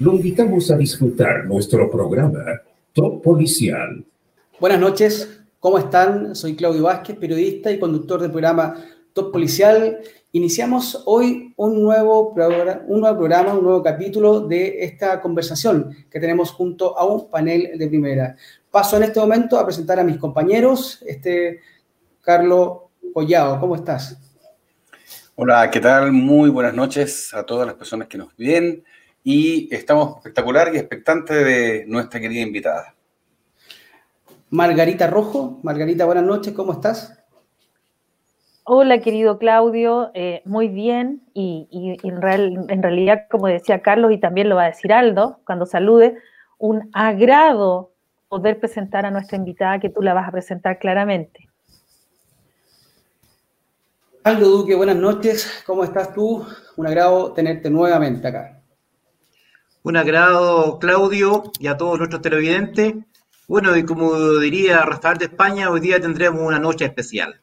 [0.00, 4.04] Lo invitamos a disfrutar nuestro programa Top Policial.
[4.60, 6.36] Buenas noches, ¿cómo están?
[6.36, 8.76] Soy Claudio Vázquez, periodista y conductor del programa
[9.12, 9.98] Top Policial.
[10.30, 16.20] Iniciamos hoy un nuevo, programa, un nuevo programa, un nuevo capítulo de esta conversación que
[16.20, 18.36] tenemos junto a un panel de primera.
[18.70, 21.02] Paso en este momento a presentar a mis compañeros.
[21.04, 21.58] Este,
[22.20, 24.16] Carlos Collado, ¿cómo estás?
[25.34, 26.12] Hola, ¿qué tal?
[26.12, 28.84] Muy buenas noches a todas las personas que nos ven
[29.30, 32.94] y estamos espectacular y expectantes de nuestra querida invitada.
[34.48, 35.60] Margarita Rojo.
[35.62, 37.12] Margarita, buenas noches, ¿cómo estás?
[38.64, 41.68] Hola, querido Claudio, eh, muy bien y,
[42.02, 42.22] en,
[42.82, 46.16] realidad, como decía Carlos y también lo va a decir Aldo cuando salude,
[46.56, 47.92] un agrado
[48.30, 51.50] poder presentar a nuestra invitada que tú la vas a presentar claramente.
[54.24, 56.46] Aldo Duque, buenas noches, ¿cómo estás tú?
[56.78, 58.57] Un agrado tenerte nuevamente acá.
[59.88, 62.92] Un agrado, Claudio, y a todos nuestros televidentes.
[63.46, 67.40] Bueno, y como diría Rafael de España, hoy día tendremos una noche especial.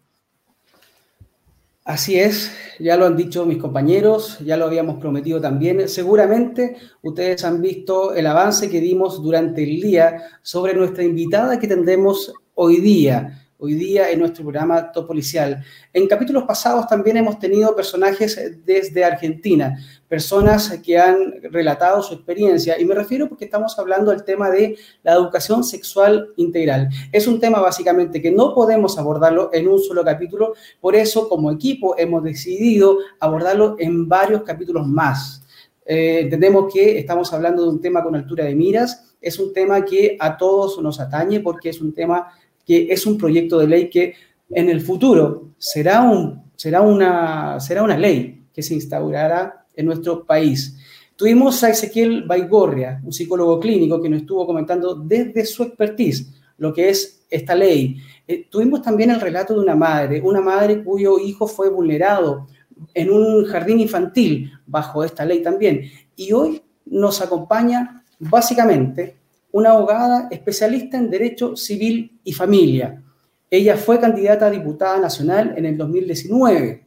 [1.86, 5.90] Así es, ya lo han dicho mis compañeros, ya lo habíamos prometido también.
[5.90, 11.68] Seguramente ustedes han visto el avance que dimos durante el día sobre nuestra invitada que
[11.68, 15.64] tendremos hoy día hoy día en nuestro programa Top Policial.
[15.94, 22.80] En capítulos pasados también hemos tenido personajes desde Argentina, personas que han relatado su experiencia,
[22.80, 26.90] y me refiero porque estamos hablando del tema de la educación sexual integral.
[27.12, 31.52] Es un tema básicamente que no podemos abordarlo en un solo capítulo, por eso como
[31.52, 35.44] equipo hemos decidido abordarlo en varios capítulos más.
[35.86, 39.84] Eh, entendemos que estamos hablando de un tema con altura de miras, es un tema
[39.84, 42.32] que a todos nos atañe porque es un tema
[42.66, 44.16] que es un proyecto de ley que
[44.50, 50.26] en el futuro será, un, será, una, será una ley que se instaurará en nuestro
[50.26, 50.78] país.
[51.16, 56.74] Tuvimos a Ezequiel Baigorria, un psicólogo clínico que nos estuvo comentando desde su expertise lo
[56.74, 57.98] que es esta ley.
[58.28, 62.48] Eh, tuvimos también el relato de una madre, una madre cuyo hijo fue vulnerado
[62.94, 65.90] en un jardín infantil bajo esta ley también.
[66.16, 69.18] Y hoy nos acompaña básicamente
[69.56, 73.02] una abogada especialista en Derecho Civil y Familia.
[73.50, 76.86] Ella fue candidata a diputada nacional en el 2019.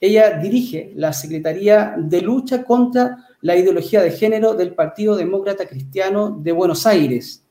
[0.00, 6.30] Ella dirige la Secretaría de Lucha contra la Ideología de Género del Partido Demócrata Cristiano
[6.30, 7.44] de Buenos Aires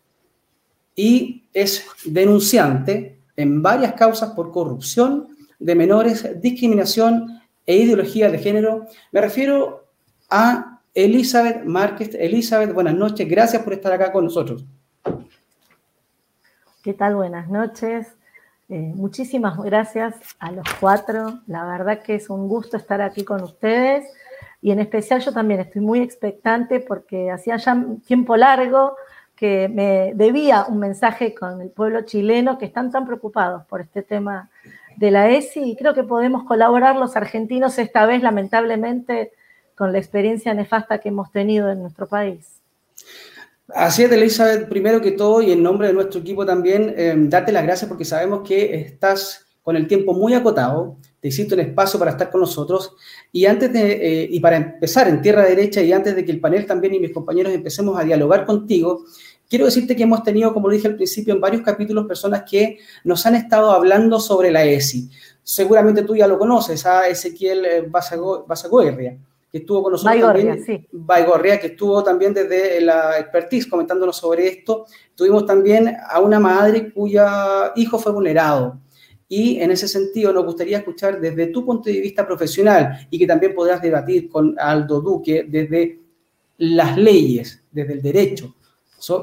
[0.96, 8.86] y es denunciante en varias causas por corrupción de menores, discriminación e ideología de género.
[9.12, 9.90] Me refiero
[10.30, 12.16] a Elizabeth Márquez.
[12.16, 13.28] Elizabeth, buenas noches.
[13.30, 14.66] Gracias por estar acá con nosotros.
[16.82, 17.16] ¿Qué tal?
[17.16, 18.08] Buenas noches.
[18.70, 21.42] Eh, muchísimas gracias a los cuatro.
[21.48, 24.06] La verdad que es un gusto estar aquí con ustedes.
[24.62, 28.96] Y en especial yo también estoy muy expectante porque hacía ya tiempo largo
[29.36, 34.02] que me debía un mensaje con el pueblo chileno que están tan preocupados por este
[34.02, 34.50] tema
[34.96, 39.34] de la ESI y creo que podemos colaborar los argentinos esta vez, lamentablemente
[39.76, 42.62] con la experiencia nefasta que hemos tenido en nuestro país.
[43.70, 47.52] Así es, Elizabeth, primero que todo y en nombre de nuestro equipo también, eh, darte
[47.52, 51.98] las gracias porque sabemos que estás con el tiempo muy acotado, te hiciste un espacio
[51.98, 52.96] para estar con nosotros
[53.32, 56.40] y antes de, eh, y para empezar en tierra derecha y antes de que el
[56.40, 59.04] panel también y mis compañeros empecemos a dialogar contigo,
[59.50, 62.78] quiero decirte que hemos tenido, como lo dije al principio, en varios capítulos personas que
[63.04, 65.10] nos han estado hablando sobre la ESI.
[65.42, 69.18] Seguramente tú ya lo conoces, a Ezequiel eh, Basagoerria
[69.56, 70.86] que estuvo con nosotros también, sí.
[70.92, 74.86] Baigorria, que estuvo también desde la expertise comentándonos sobre esto.
[75.16, 78.82] Tuvimos también a una madre cuya hijo fue vulnerado.
[79.30, 83.26] Y en ese sentido nos gustaría escuchar desde tu punto de vista profesional y que
[83.26, 86.02] también podrás debatir con Aldo Duque desde
[86.58, 88.54] las leyes, desde el derecho.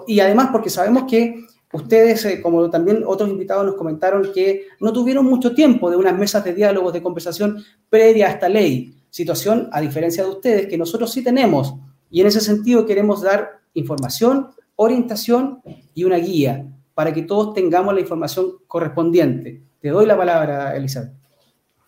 [0.07, 1.45] y además porque sabemos que
[1.75, 6.17] ustedes, eh, como también otros invitados nos comentaron, que no tuvieron mucho tiempo de unas
[6.19, 10.79] mesas de diálogos, de conversación previa a esta ley situación, a diferencia de ustedes, que
[10.79, 11.75] nosotros sí tenemos.
[12.11, 15.61] Y en ese sentido queremos dar información, orientación
[15.95, 19.61] y una guía para que todos tengamos la información correspondiente.
[19.81, 21.13] Te doy la palabra, Elizabeth.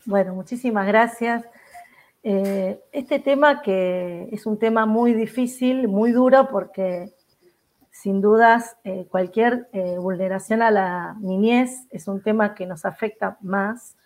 [0.04, 1.44] Bueno, muchísimas gracias.
[2.22, 7.14] Eh, este tema que es un tema muy difícil, muy duro, porque
[7.90, 13.38] sin dudas eh, cualquier eh, vulneración a la niñez es un tema que nos afecta
[13.40, 13.96] más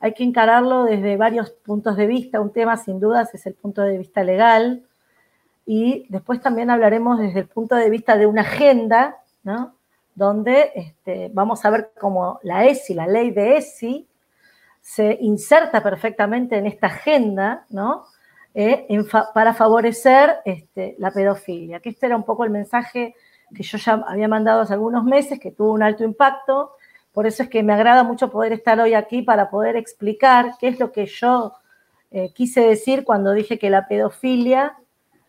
[0.00, 2.40] hay que encararlo desde varios puntos de vista.
[2.40, 4.82] Un tema, sin dudas, es el punto de vista legal.
[5.66, 9.74] Y después también hablaremos desde el punto de vista de una agenda, ¿no?
[10.14, 14.08] Donde este, vamos a ver cómo la ESI, la ley de ESI,
[14.80, 18.06] se inserta perfectamente en esta agenda, ¿no?
[18.54, 18.86] eh,
[19.34, 23.14] para favorecer este, la pedofilia, que este era un poco el mensaje
[23.54, 26.72] que yo ya había mandado hace algunos meses, que tuvo un alto impacto,
[27.12, 30.68] por eso es que me agrada mucho poder estar hoy aquí para poder explicar qué
[30.68, 31.54] es lo que yo
[32.10, 34.76] eh, quise decir cuando dije que la pedofilia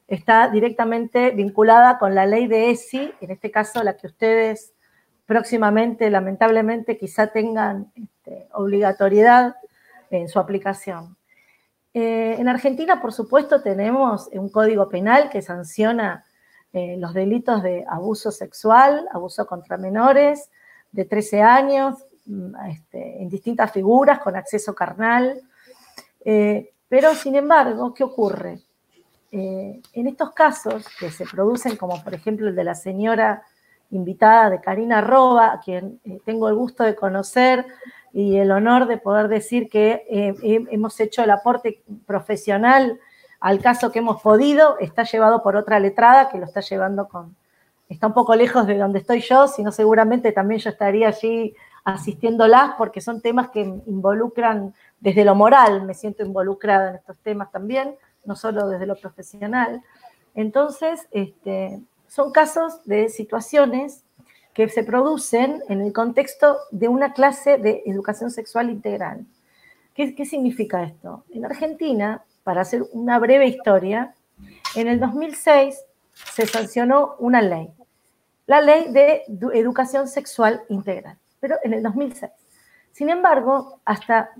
[0.08, 4.74] está directamente vinculada con la ley de ESI, en este caso la que ustedes
[5.26, 9.56] próximamente, lamentablemente, quizá tengan este, obligatoriedad
[10.10, 11.16] en su aplicación.
[11.94, 16.26] Eh, en Argentina, por supuesto, tenemos un código penal que sanciona
[16.74, 20.50] eh, los delitos de abuso sexual, abuso contra menores
[20.92, 25.42] de 13 años, mm, este, en distintas figuras, con acceso carnal.
[26.24, 28.60] Eh, pero, sin embargo, ¿qué ocurre?
[29.34, 33.44] en estos casos que se producen, como por ejemplo el de la señora
[33.90, 37.66] invitada de Karina Roba, a quien tengo el gusto de conocer,
[38.14, 40.36] y el honor de poder decir que eh,
[40.72, 43.00] hemos hecho el aporte profesional
[43.40, 44.78] al caso que hemos podido.
[44.80, 47.36] Está llevado por otra letrada que lo está llevando con...
[47.92, 51.54] Está un poco lejos de donde estoy yo, sino seguramente también yo estaría allí
[51.84, 57.52] asistiéndolas porque son temas que involucran desde lo moral, me siento involucrada en estos temas
[57.52, 59.84] también, no solo desde lo profesional.
[60.36, 64.06] Entonces, este, son casos de situaciones
[64.54, 69.26] que se producen en el contexto de una clase de educación sexual integral.
[69.94, 71.26] ¿Qué, ¿Qué, significa esto?
[71.30, 74.16] En Argentina, para hacer una breve historia,
[74.76, 75.78] en el 2006
[76.14, 77.70] se sancionó una ley,
[78.48, 79.24] la ley de
[79.54, 82.32] educación sexual integral, pero en el 2006.
[82.92, 84.32] Sin embargo, hasta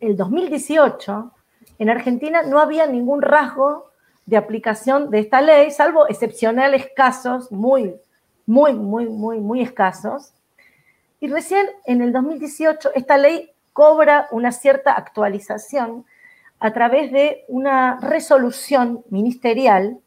[0.00, 1.32] el 2018,
[1.78, 3.90] en Argentina no había ningún rasgo
[4.26, 7.94] de aplicación de esta ley, salvo excepcionales casos muy
[8.46, 10.32] muy, muy, muy, muy escasos.
[11.20, 16.04] Y recién en el 2018 esta ley cobra una cierta actualización
[16.60, 19.98] a través de una resolución ministerial,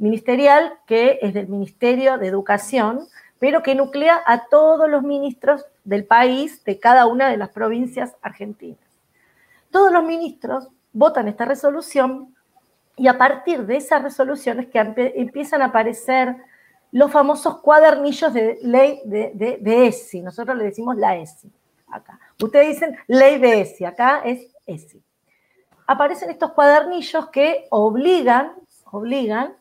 [0.00, 3.06] ministerial que es del Ministerio de Educación,
[3.38, 8.16] pero que nuclea a todos los ministros del país, de cada una de las provincias
[8.22, 8.78] argentinas.
[9.70, 12.34] Todos los ministros votan esta resolución
[12.96, 14.78] y a partir de esas resoluciones que
[15.14, 16.36] empiezan a aparecer
[16.92, 20.22] los famosos cuadernillos de ley de, ESI.
[20.22, 21.50] Nosotros le decimos la ESI
[21.88, 22.18] acá.
[22.42, 25.02] Ustedes dicen ley de ESI, acá es ESI.
[25.86, 28.52] Aparecen estos cuadernillos que obligan,
[28.90, 29.56] obligan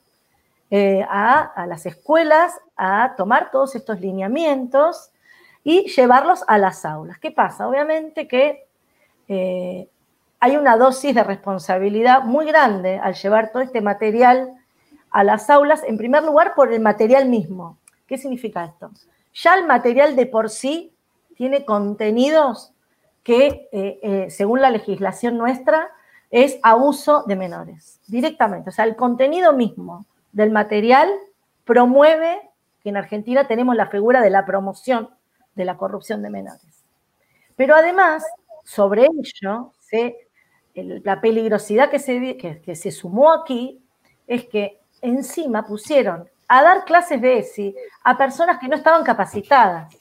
[0.72, 5.10] eh, a, las escuelas a tomar todos estos lineamientos
[5.64, 7.18] y llevarlos a las aulas.
[7.18, 7.68] ¿Qué pasa?
[7.68, 8.68] Obviamente que
[9.28, 9.90] eh,
[10.40, 14.54] hay una dosis de responsabilidad muy grande al llevar todo este material
[15.10, 17.80] a las aulas, en primer lugar, por el material mismo.
[18.06, 18.92] ¿Qué significa esto?
[19.34, 20.94] Ya el material de por sí
[21.36, 22.74] tiene contenidos
[23.24, 25.90] que, eh, según la legislación nuestra,
[26.30, 28.70] es abuso de menores, directamente.
[28.70, 31.10] O sea, el contenido mismo del material
[31.66, 32.42] promueve
[32.82, 35.10] que en Argentina tenemos la figura de la promoción
[35.56, 36.86] de la corrupción de menores.
[37.56, 38.24] Pero además,
[38.64, 39.74] sobre ello,
[40.74, 43.84] la peligrosidad que se, que se sumó aquí
[44.28, 49.96] es que encima pusieron a dar clases de ESI a personas que no estaban capacitadas.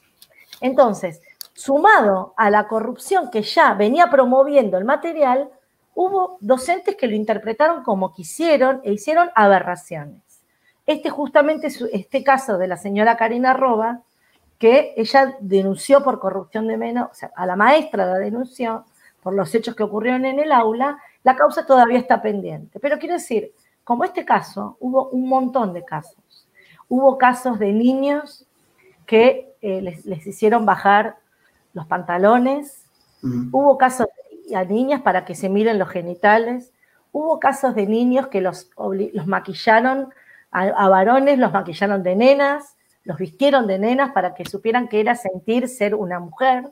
[0.60, 1.20] Entonces,
[1.52, 5.50] sumado a la corrupción que ya venía promoviendo el material,
[5.98, 10.22] hubo docentes que lo interpretaron como quisieron e hicieron aberraciones.
[10.86, 14.02] Este justamente este caso de la señora Karina Roba,
[14.60, 18.84] que ella denunció por corrupción de menos, o sea, a la maestra la denunció
[19.24, 22.78] por los hechos que ocurrieron en el aula, la causa todavía está pendiente.
[22.78, 26.46] Pero quiero decir, como este caso, hubo un montón de casos.
[26.88, 28.46] Hubo casos de niños
[29.04, 31.16] que eh, les, hicieron bajar
[31.72, 32.84] los pantalones,
[33.20, 34.27] hubo casos de
[34.68, 36.72] niñas para que se miren los genitales,
[37.12, 40.12] hubo casos de niños que los, los maquillaron
[40.50, 45.14] a, varones, los maquillaron de nenas, los vistieron de nenas para que supieran que era
[45.14, 46.68] sentir ser una mujer.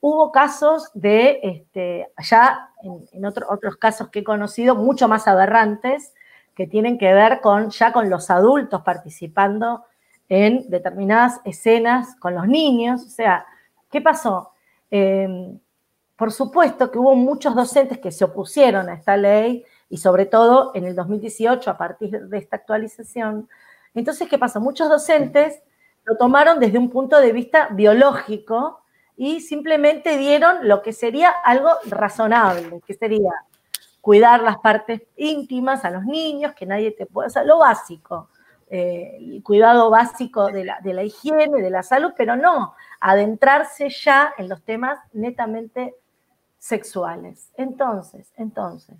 [0.00, 6.12] Hubo casos de, este, ya en, otros casos que he conocido, mucho más aberrantes,
[6.54, 9.84] que tienen que ver con ya con los adultos participando
[10.28, 13.02] en determinadas escenas con los niños.
[13.02, 13.46] O sea,
[13.90, 14.52] ¿qué pasó?
[14.90, 15.58] Em,
[16.22, 20.70] por supuesto que hubo muchos docentes que se opusieron a esta ley y sobre todo
[20.72, 23.48] en el 2018 a partir de esta actualización.
[23.92, 24.60] Entonces, ¿qué pasó?
[24.60, 25.60] Muchos docentes
[26.04, 28.82] lo tomaron desde un punto de vista biológico
[29.16, 33.32] y simplemente dieron lo que sería algo razonable, que sería
[34.00, 38.28] cuidar las partes íntimas a los niños, que nadie te pueda hacer, lo básico,
[38.70, 43.90] eh, el cuidado básico de la, de la higiene, de la salud, pero no adentrarse
[43.90, 45.96] ya en los temas netamente
[46.62, 47.50] sexuales.
[47.56, 48.96] Entonces, entonces,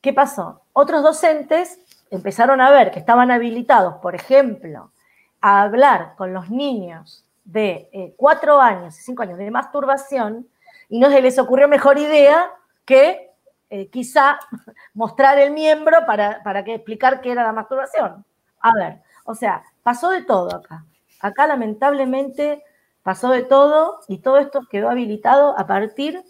[0.00, 0.62] ¿qué pasó?
[0.72, 4.92] Otros docentes empezaron a ver que estaban habilitados, por ejemplo,
[5.40, 10.46] a hablar con los niños de eh, cuatro años y cinco años de masturbación
[10.88, 12.48] y no se les ocurrió mejor idea
[12.84, 13.32] que
[13.70, 14.38] eh, quizá
[14.94, 18.24] mostrar el miembro para, para que explicar qué era la masturbación.
[18.60, 20.84] A ver, o sea, pasó de todo acá.
[21.18, 22.62] Acá lamentablemente
[23.02, 26.22] pasó de todo y todo esto quedó habilitado a partir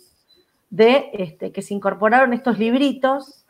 [0.71, 3.45] de este, que se incorporaron estos libritos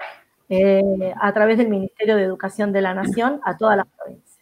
[0.49, 4.39] eh, a través del Ministerio de Educación de la Nación a todas las provincias.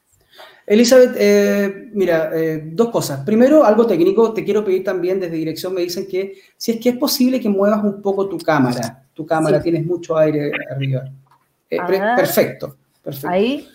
[0.67, 3.25] Elizabeth, eh, mira, eh, dos cosas.
[3.25, 6.91] Primero, algo técnico, te quiero pedir también desde dirección, me dicen que si es que
[6.91, 9.05] es posible que muevas un poco tu cámara.
[9.15, 11.05] Tu cámara, tienes mucho aire arriba.
[11.69, 13.29] perfecto, perfecto.
[13.29, 13.69] Ahí.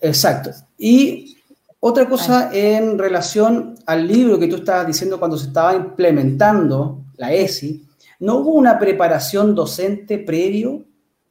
[0.00, 0.50] Exacto.
[0.76, 1.38] Y
[1.80, 7.32] otra cosa en relación al libro que tú estabas diciendo cuando se estaba implementando la
[7.32, 7.83] ESI,
[8.20, 10.84] ¿no hubo una preparación docente previo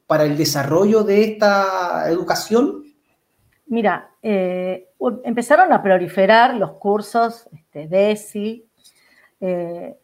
[0.06, 2.84] para el desarrollo de esta educación?
[3.66, 4.90] Mira, eh,
[5.24, 8.66] empezaron a proliferar los cursos este, de ESI,
[9.40, 9.96] eh,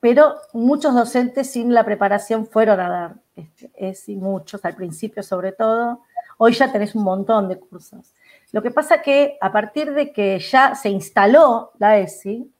[0.00, 5.52] pero muchos docentes sin la preparación fueron a dar este, ESI, muchos, al principio sobre
[5.52, 6.02] todo.
[6.36, 8.14] Hoy ya tenés un montón de cursos.
[8.52, 12.50] Lo que pasa que a partir de que ya se instaló la ESI,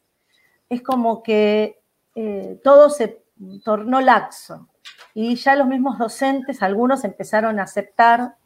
[0.68, 1.80] es como que
[2.14, 3.22] eh, todo se
[3.64, 4.68] tornó laxo
[5.14, 8.36] y ya los mismos docentes, algunos empezaron a aceptar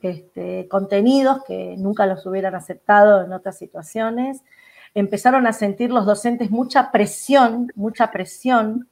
[0.00, 4.42] este, contenidos que nunca los hubieran aceptado en otras situaciones,
[4.94, 8.88] empezaron a sentir los docentes mucha presión, mucha presión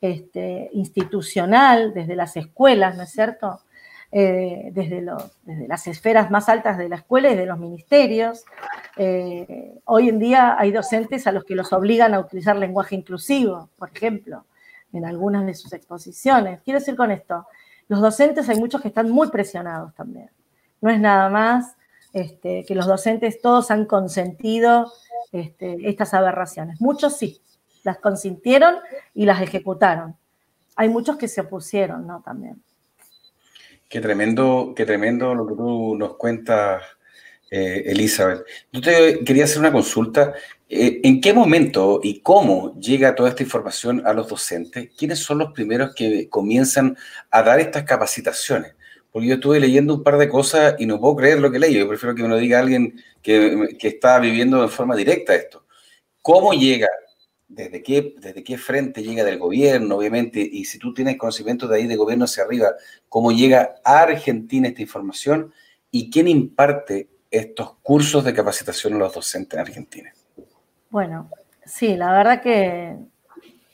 [0.00, 3.60] este, institucional desde las escuelas, ¿no es cierto?
[4.10, 5.04] Eh, desde,
[5.68, 8.44] las esferas más altas de la escuela y de los ministerios.
[8.96, 13.68] Eh, hoy en día hay docentes a los que los obligan a utilizar lenguaje inclusivo,
[13.76, 14.44] por ejemplo
[14.94, 16.60] en algunas de sus exposiciones.
[16.62, 17.46] Quiero decir con esto,
[17.88, 20.30] los docentes hay muchos que están muy presionados también.
[20.80, 21.76] No es nada más
[22.12, 24.92] este, que los docentes todos han consentido
[25.32, 26.80] este, estas aberraciones.
[26.80, 27.40] Muchos sí,
[27.82, 28.76] las consintieron
[29.14, 30.16] y las ejecutaron.
[30.76, 32.22] Hay muchos que se opusieron, ¿no?
[32.22, 32.62] También.
[33.88, 36.82] Qué tremendo, qué tremendo lo que tú nos cuentas,
[37.50, 38.44] eh, Elizabeth.
[38.72, 40.34] Yo te quería hacer una consulta.
[40.68, 44.90] Eh, ¿En qué momento y cómo llega toda esta información a los docentes?
[44.96, 46.96] ¿Quiénes son los primeros que comienzan
[47.30, 48.74] a dar estas capacitaciones?
[49.12, 51.74] Porque yo estuve leyendo un par de cosas y no puedo creer lo que leí.
[51.74, 55.66] Yo prefiero que me lo diga alguien que, está viviendo de forma directa esto.
[56.22, 56.88] ¿Cómo llega?
[57.46, 60.40] ¿Desde qué, ¿Desde qué frente llega del gobierno, obviamente?
[60.40, 62.74] Y si tú tienes conocimiento de ahí de gobierno hacia arriba,
[63.08, 65.52] ¿cómo llega a Argentina esta información?
[65.90, 70.12] ¿Y quién imparte estos cursos de capacitación a los docentes en Argentina?
[70.94, 71.28] Bueno,
[71.64, 72.96] sí, la verdad que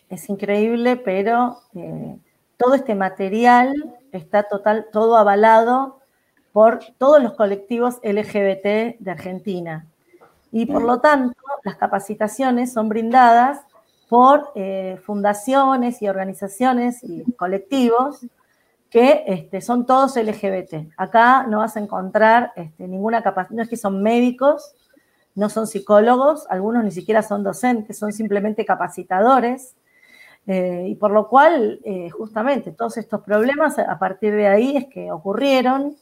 [0.08, 2.16] es increíble, pero eh,
[2.56, 3.74] todo este material
[4.10, 6.00] está total, todo avalado
[6.54, 9.86] por todos los colectivos LGBT de Argentina.
[10.50, 13.60] Y por lo tanto, las capacitaciones son brindadas
[14.08, 18.24] por eh, fundaciones y organizaciones y colectivos
[18.88, 20.90] que este, son todos LGBT.
[20.96, 24.74] Acá no vas a encontrar este, ninguna capacidad, no es que son médicos,
[25.34, 29.74] no son psicólogos, algunos ni siquiera son docentes, son simplemente capacitadores.
[30.46, 34.86] Eh, y por lo cual, eh, justamente, todos estos problemas a partir de ahí es
[34.86, 35.96] que ocurrieron.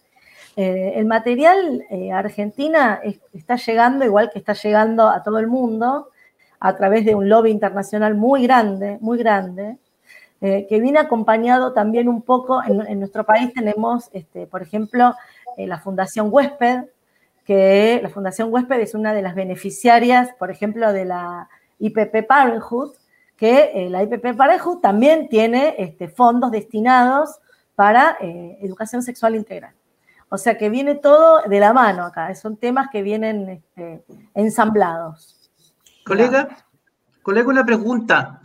[0.56, 3.00] Eh, el material a Argentina
[3.32, 6.08] está llegando, igual que está llegando a todo el mundo,
[6.60, 9.78] a través de un lobby internacional muy grande, muy grande,
[10.40, 15.14] que viene acompañado también un poco, en, nuestro país tenemos, este, por ejemplo,
[15.56, 16.84] la Fundación Huésped,
[17.48, 22.92] que la Fundación Huésped es una de las beneficiarias, por ejemplo, de la IPP Parenthood,
[23.38, 27.38] que eh, la IPP Parenthood también tiene este, fondos destinados
[27.74, 29.72] para eh, educación sexual integral.
[30.28, 35.50] O sea que viene todo de la mano acá, son temas que vienen este, ensamblados.
[36.04, 36.66] Colega,
[37.22, 38.42] colega, una pregunta.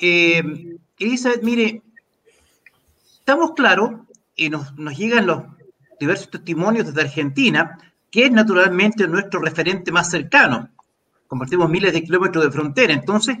[0.00, 1.82] Eh, Elizabeth, mire,
[3.18, 3.90] estamos claros
[4.34, 5.42] y nos, nos llegan los
[6.00, 7.78] diversos testimonios desde Argentina
[8.10, 10.70] que es naturalmente nuestro referente más cercano.
[11.26, 12.92] Compartimos miles de kilómetros de frontera.
[12.92, 13.38] Entonces,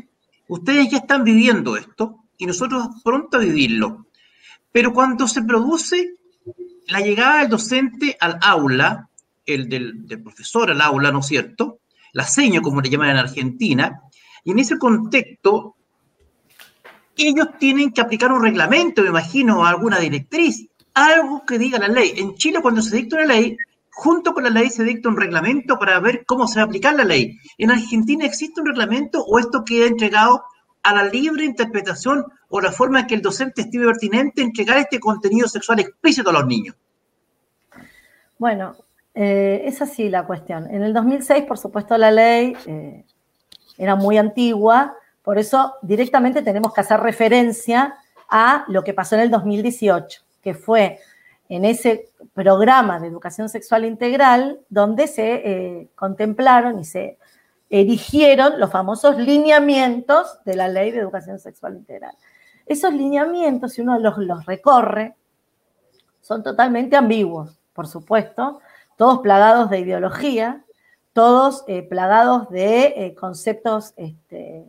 [0.48, 4.06] ustedes ya están viviendo esto y nosotros pronto a vivirlo.
[4.70, 6.16] Pero cuando se produce
[6.88, 9.08] la llegada del docente al aula,
[9.46, 11.80] el del, profesor al aula, ¿no es cierto?
[12.12, 14.02] La seño, como le llaman en Argentina,
[14.44, 15.76] y en ese contexto,
[17.16, 22.12] ellos tienen que aplicar un reglamento, me imagino, alguna directriz, algo que diga la ley.
[22.16, 23.56] En Chile, cuando se dicta una ley,
[23.98, 26.94] junto con la ley se dicta un reglamento para ver cómo se va a aplicar
[26.94, 27.36] la ley.
[27.58, 30.44] ¿En Argentina existe un reglamento o esto queda entregado
[30.84, 35.00] a la libre interpretación o la forma en que el docente estime pertinente entregar este
[35.00, 36.76] contenido sexual explícito a los niños?
[38.38, 38.76] Bueno,
[39.14, 40.72] eh, es la cuestión.
[40.72, 43.04] En el 2006, por supuesto, la ley eh,
[43.78, 47.96] era muy antigua, por eso directamente tenemos que hacer referencia
[48.30, 51.00] a lo que pasó en el 2018, que fue
[51.48, 57.18] en ese programa de educación sexual integral donde se eh, contemplaron y se
[57.70, 62.14] erigieron los famosos lineamientos de la ley de educación sexual integral.
[62.66, 65.16] Esos lineamientos, si uno los, recorre,
[66.20, 68.60] son totalmente ambiguos, por supuesto,
[68.96, 70.64] todos plagados de ideología,
[71.12, 74.66] todos eh, plagados de eh, conceptos este,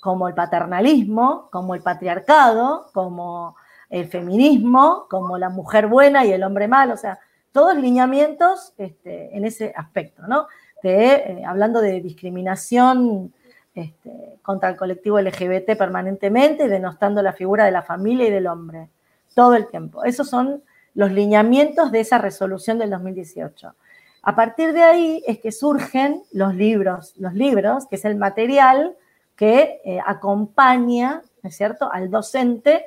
[0.00, 3.56] como el paternalismo, como el patriarcado, como
[3.90, 7.18] el feminismo, como la mujer buena y el hombre malo, o sea,
[7.52, 10.46] todos lineamientos este, en ese aspecto, ¿no?
[10.82, 13.32] Eh, hablando de discriminación
[13.74, 18.46] este, contra el colectivo LGBT permanentemente y denostando la figura de la familia y del
[18.46, 18.90] hombre,
[19.34, 20.04] todo el tiempo.
[20.04, 20.62] Esos son
[20.94, 23.74] los lineamientos de esa resolución del 2018.
[24.22, 28.96] A partir de ahí es que surgen los libros, los libros, que es el material
[29.36, 32.84] que eh, acompaña, ¿no es cierto?, al docente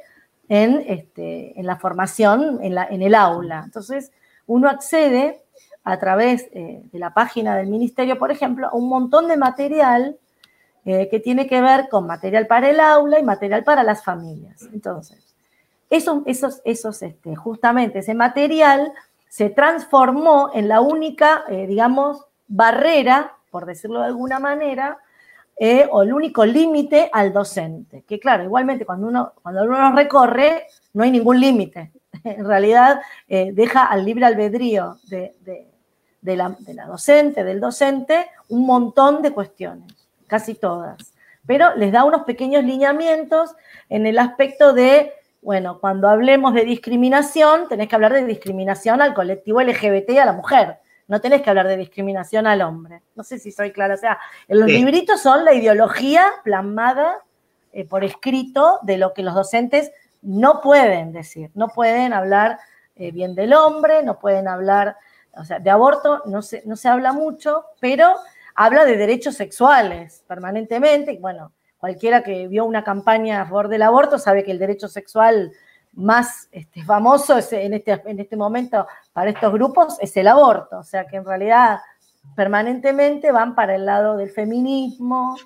[0.51, 3.62] en, este, en la formación, en, el aula.
[3.63, 4.12] Entonces,
[4.48, 5.41] uno accede
[5.86, 10.17] a través eh, de la página del ministerio, por ejemplo, a un montón de material
[10.84, 14.67] eh, que tiene que ver con material para el aula y material para las familias.
[14.74, 15.34] Entonces,
[15.89, 18.91] este, justamente ese material
[19.29, 24.98] se transformó en la única, digamos, barrera, por decirlo de alguna manera,
[25.58, 28.03] eh, o el único límite al docente.
[28.08, 31.91] Que claro, igualmente cuando uno, cuando uno recorre, no hay ningún límite.
[32.24, 35.34] En realidad eh, deja al libre albedrío de,
[36.22, 36.55] la,
[36.86, 39.91] docente, del docente, un montón de cuestiones,
[40.27, 40.98] casi todas.
[41.48, 43.55] Pero les da unos pequeños lineamientos
[43.89, 49.15] en el aspecto de, bueno, cuando hablemos de discriminación, tenés que hablar de discriminación al
[49.15, 50.77] colectivo LGBT y a la mujer
[51.12, 53.01] no tenés que hablar de discriminación al hombre.
[53.16, 53.96] No sé si soy clara.
[53.96, 57.18] O sea, los libritos son la ideología plasmada
[57.74, 61.51] eh, por escrito de lo que los docentes no pueden decir.
[61.53, 62.59] No pueden hablar
[62.96, 64.96] eh, bien del hombre, no pueden hablar,
[65.33, 68.16] o sea, de aborto no se, no se habla mucho, pero
[68.55, 71.18] habla de derechos sexuales permanentemente.
[71.20, 75.51] Bueno, cualquiera que vio una campaña a favor del aborto sabe que el derecho sexual
[75.94, 80.84] más este, famoso en, este, en este momento para estos grupos es el aborto, o
[80.84, 81.80] sea que en realidad
[82.36, 85.38] permanentemente van para el lado del feminismo,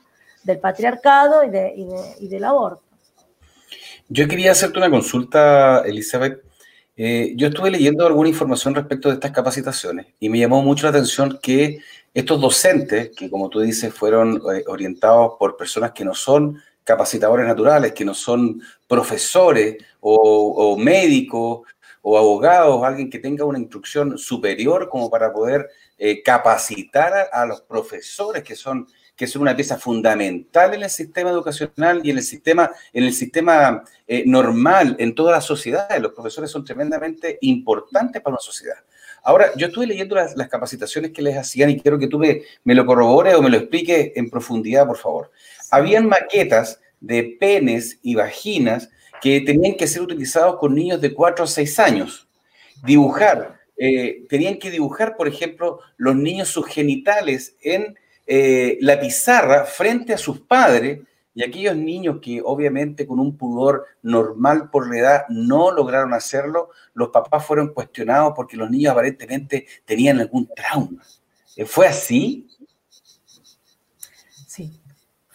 [0.43, 2.83] del patriarcado y, y, del aborto.
[4.07, 6.43] Yo quería hacerte una consulta, Elizabeth.
[6.95, 10.91] Eh, yo estuve leyendo alguna información respecto de estas capacitaciones y me llamó mucho la
[10.91, 11.79] atención que
[12.13, 17.45] estos docentes, que como tú dices fueron eh, orientados por personas que no son capacitadores
[17.45, 21.61] naturales, que no son profesores o, médicos
[22.01, 25.67] o abogados, alguien que tenga una instrucción superior como para poder
[25.97, 31.29] eh, capacitar a, los profesores que son que son una pieza fundamental en el sistema
[31.29, 35.87] educacional y en el sistema, en el sistema eh, normal, en toda la sociedad.
[36.01, 38.75] Los profesores son tremendamente importantes para una sociedad.
[39.23, 42.75] Ahora, yo estuve leyendo las, capacitaciones que les hacían y quiero que tú me, me,
[42.75, 45.31] lo corrobores o me lo expliques en profundidad, por favor.
[45.75, 48.89] Habían maquetas de penes y vaginas
[49.21, 52.29] que tenían que ser utilizados con niños de 4 a 6 años.
[52.85, 59.65] Dibujar, eh, tenían que dibujar, por ejemplo, los niños sus genitales en eh, la pizarra
[59.65, 61.01] frente a sus padres
[61.33, 66.69] y aquellos niños que obviamente con un pudor normal por la edad no lograron hacerlo,
[66.93, 71.03] los papás fueron cuestionados porque los niños aparentemente tenían algún trauma.
[71.65, 72.47] ¿Fue así?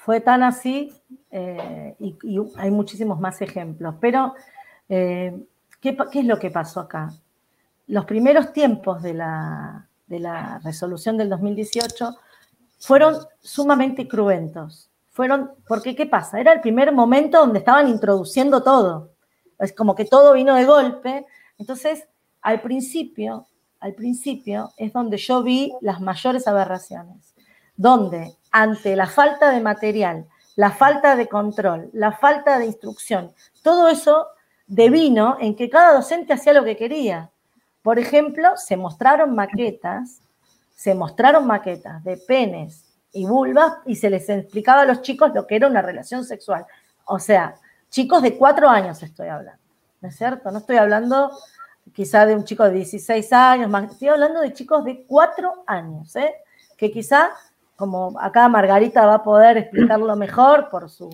[0.03, 0.95] Fue tan así
[1.31, 2.17] eh, y,
[2.57, 3.97] hay muchísimos más ejemplos.
[4.01, 4.33] Pero,
[4.89, 5.39] eh,
[5.79, 7.13] ¿qué, es lo que pasó acá?
[7.87, 12.17] Los primeros tiempos de la, de la resolución del 2018
[12.79, 14.89] fueron sumamente cruentos.
[15.11, 16.41] Fueron, porque ¿qué pasa?
[16.41, 19.11] Era el primer momento donde estaban introduciendo todo.
[19.59, 21.27] Es como que todo vino de golpe.
[21.59, 22.09] Entonces,
[22.41, 23.47] al principio,
[23.81, 27.35] al principio es donde yo vi las mayores aberraciones.
[27.77, 33.33] Donde ante la falta de material, la falta de control, la falta de instrucción,
[33.63, 34.29] todo eso
[34.67, 37.31] devino en que cada docente hacía lo que quería.
[37.83, 40.21] Por ejemplo, se mostraron maquetas,
[40.75, 45.47] se mostraron maquetas de penes y vulvas y se les explicaba a los chicos lo
[45.47, 46.67] que era una relación sexual.
[47.05, 47.55] O sea,
[47.89, 49.61] chicos de cuatro años estoy hablando,
[50.01, 50.51] ¿no es cierto?
[50.51, 51.31] No estoy hablando
[51.93, 56.35] quizá de un chico de 16 años, estoy hablando de chicos de cuatro años, ¿eh?
[56.77, 57.31] que quizá
[57.81, 61.09] como acá Margarita va a poder explicarlo mejor por su,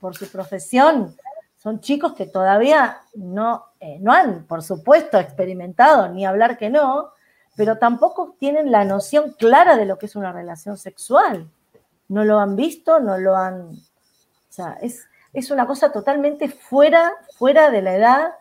[0.00, 1.14] por su profesión,
[1.58, 7.12] son chicos que todavía no, eh, no han, por supuesto, experimentado, ni hablar que no,
[7.54, 11.48] pero tampoco tienen la noción clara de lo que es una relación sexual.
[12.08, 13.68] No lo han visto, no lo han...
[13.68, 18.32] O sea, es, es una cosa totalmente fuera, fuera de la edad,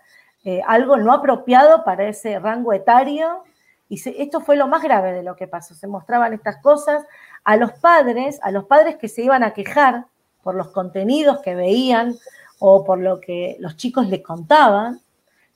[0.45, 3.43] eh, algo no apropiado para ese rango etario.
[3.87, 5.75] Y esto fue lo más grave de lo que pasó.
[5.75, 7.05] Se mostraban estas cosas
[7.43, 10.05] a los padres, a los padres que se iban a quejar
[10.43, 12.15] por los contenidos que veían
[12.59, 14.99] o por lo que los chicos les contaban.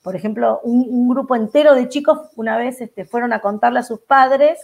[0.02, 4.00] Por ejemplo, un, grupo entero de chicos una vez este, fueron a contarle a sus
[4.00, 4.58] padres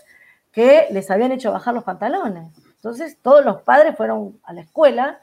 [0.52, 2.52] que les habían hecho bajar los pantalones.
[2.76, 5.20] Entonces, todos los padres fueron a la escuela.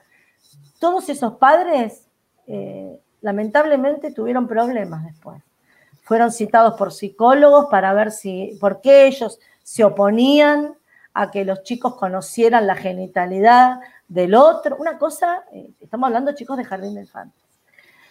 [0.80, 2.08] Todos esos padres,
[2.48, 5.42] eh, lamentablemente, tuvieron problemas después.
[6.04, 10.79] Fueron citados por psicólogos para ver si, por qué ellos se oponían
[11.14, 14.78] a que los chicos conocieran la genitalidad del otro.
[14.78, 17.42] Una cosa, eh, estamos hablando chicos de jardín de infantes.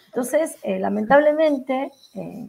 [0.07, 2.47] Entonces, eh, lamentablemente, eh,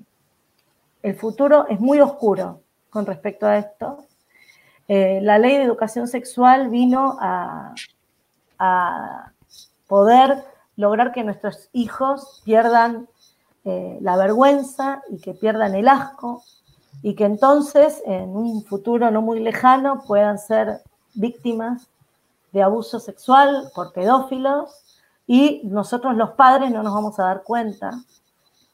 [1.02, 4.06] el futuro es muy oscuro con respecto a esto.
[4.88, 7.74] la ley de educación sexual vino a
[9.86, 13.06] poder lograr que nuestros hijos pierdan
[13.64, 16.42] la vergüenza y que pierdan el asco
[17.02, 20.80] y que entonces en un futuro no muy lejano puedan ser
[21.14, 21.88] víctimas
[22.52, 24.70] de abuso sexual por pedófilos
[25.26, 28.02] y nosotros los padres no nos vamos a dar cuenta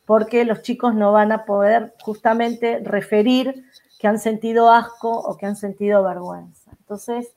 [0.07, 3.65] porque los chicos no van a poder justamente referir
[3.99, 6.71] que han sentido asco o que han sentido vergüenza.
[6.79, 7.35] Entonces,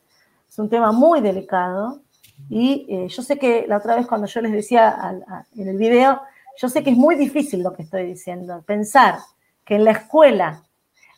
[0.48, 2.02] es un tema muy delicado
[2.50, 5.16] y eh, yo sé que la otra vez cuando yo les decía
[5.56, 6.22] en el video,
[6.58, 9.20] yo sé que es muy difícil lo que estoy diciendo, pensar
[9.66, 10.64] que en la escuela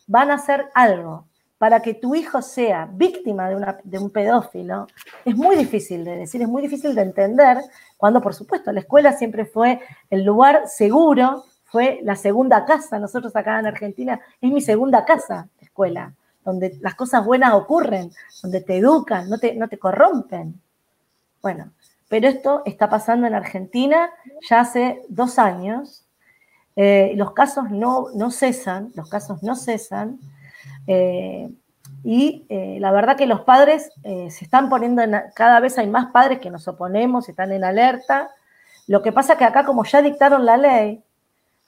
[0.06, 1.26] van a hacer algo
[1.62, 3.48] para que tu hijo sea víctima
[3.84, 4.88] de, un pedófilo,
[5.24, 7.58] es muy difícil de decir, es muy difícil de entender,
[7.96, 13.36] cuando por supuesto la escuela siempre fue el lugar seguro, fue la segunda casa, nosotros
[13.36, 16.12] acá en Argentina es mi segunda casa, la escuela,
[16.44, 18.10] donde las cosas buenas ocurren,
[18.42, 20.60] donde te educan, no te, no te corrompen.
[21.40, 21.70] Bueno,
[22.08, 24.10] pero esto está pasando en Argentina
[24.50, 26.01] ya hace dos años,
[26.76, 30.18] eh, los casos no, no cesan, los casos no cesan,
[30.86, 31.50] eh,
[32.04, 36.10] y eh, la verdad que los padres se están poniendo, en, cada vez hay más
[36.10, 38.30] padres que nos oponemos, están en alerta.
[38.88, 41.04] Lo que pasa que acá como ya dictaron la ley,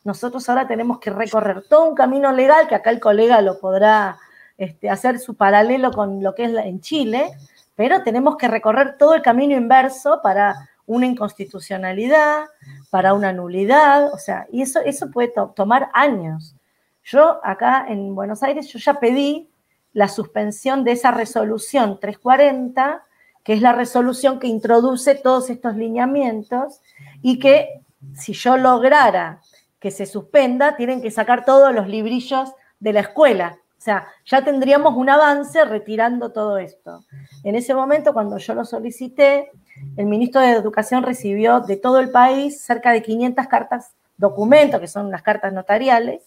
[0.03, 4.19] nosotros ahora tenemos que recorrer todo un camino legal, que acá el colega lo podrá
[4.59, 7.31] este, hacer su paralelo con lo que es en Chile,
[7.77, 12.47] pero tenemos que recorrer todo el camino inverso para una inconstitucionalidad,
[12.91, 16.55] para una nulidad, o sea, y eso, eso puede tomar años.
[17.03, 19.51] Yo acá en Buenos Aires, yo ya pedí
[19.93, 23.05] la suspensión de esa resolución 340,
[23.43, 26.81] que es la resolución que introduce todos estos lineamientos
[27.23, 27.83] y que
[28.15, 29.41] si yo lograra
[29.79, 33.59] que se suspenda, tienen que sacar todos los librillos de la escuela.
[33.85, 37.05] Sea, ya tendríamos un avance retirando todo esto.
[37.43, 39.51] En ese momento, cuando yo lo solicité,
[39.99, 44.89] el ministro de Educación recibió de todo el país cerca de 500 cartas, documentos, que
[44.89, 46.23] son las cartas notariales,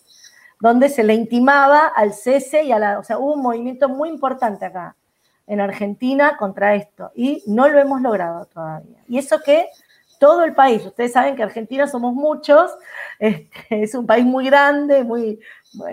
[0.60, 4.10] donde se le intimaba al cese y a la, o sea, hubo un movimiento muy
[4.10, 4.96] importante acá
[5.48, 9.00] en Argentina contra esto y no lo hemos logrado todavía.
[9.08, 9.66] Y eso que
[10.20, 12.72] todo el país, ustedes saben que Argentina somos muchos,
[13.20, 15.40] este, es un país muy grande, muy,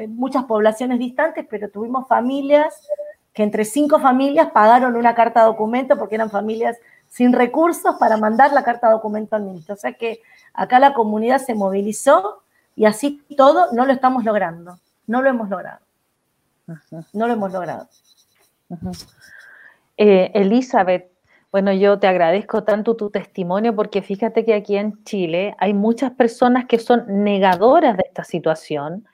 [0.09, 2.75] muchas poblaciones distantes, pero tuvimos familias
[3.33, 8.17] que entre cinco familias pagaron una carta de documento porque eran familias sin recursos para
[8.17, 9.75] mandar la carta de documento al ministro.
[9.75, 10.21] O sea que
[10.53, 12.43] acá la comunidad se movilizó
[12.77, 14.79] y así todo no lo estamos logrando.
[15.07, 15.81] No lo hemos logrado.
[17.13, 17.89] No lo hemos logrado.
[19.97, 21.11] Eh, Elizabeth,
[21.55, 26.11] bueno, yo te agradezco tanto tu testimonio porque fíjate que aquí en Chile hay muchas
[26.11, 29.07] personas que son negadoras de esta situación.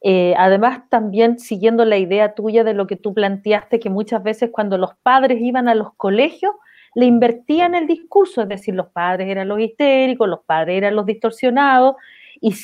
[0.00, 4.48] Eh, además, también siguiendo la idea tuya de lo que tú planteaste, que muchas veces
[4.50, 6.54] cuando los padres iban a los colegios,
[6.94, 11.04] le invertían el discurso, es decir, los padres eran los histéricos, los padres eran los
[11.04, 11.96] distorsionados,
[12.40, 12.54] y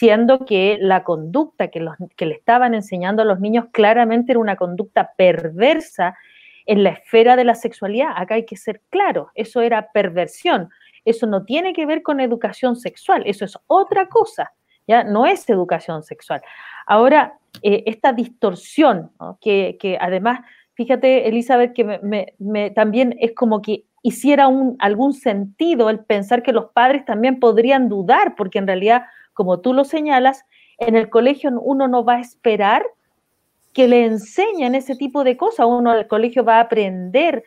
[0.46, 1.86] que la conducta que,
[2.16, 6.16] que le estaban enseñando a los niños claramente era una conducta perversa
[6.68, 8.12] en la esfera de la sexualidad.
[8.14, 10.68] Acá hay que ser claro, eso era perversión.
[11.04, 14.52] Eso no tiene que ver con educación sexual, eso es otra cosa,
[14.86, 16.42] ya no es educación sexual.
[16.86, 20.40] Ahora, eh, esta distorsión, que, además,
[20.74, 21.84] fíjate, Elizabeth, que
[22.38, 24.50] me, también es como que hiciera
[24.80, 29.72] algún sentido el pensar que los padres también podrían dudar, porque en realidad como tú
[29.72, 30.44] lo señalas,
[30.78, 32.84] en el colegio uno no va a esperar
[33.78, 35.64] que le enseñen ese tipo de cosas.
[35.68, 37.44] Uno al colegio va a aprender,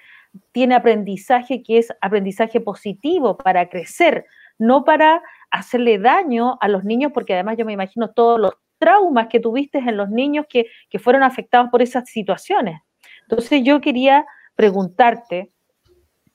[0.54, 4.24] tiene aprendizaje que es aprendizaje positivo para crecer,
[4.58, 9.28] no para hacerle daño a los niños, porque además yo me imagino todos los traumas
[9.28, 12.80] que tuviste en los niños que, que fueron afectados por esas situaciones.
[13.24, 15.52] Entonces yo quería preguntarte,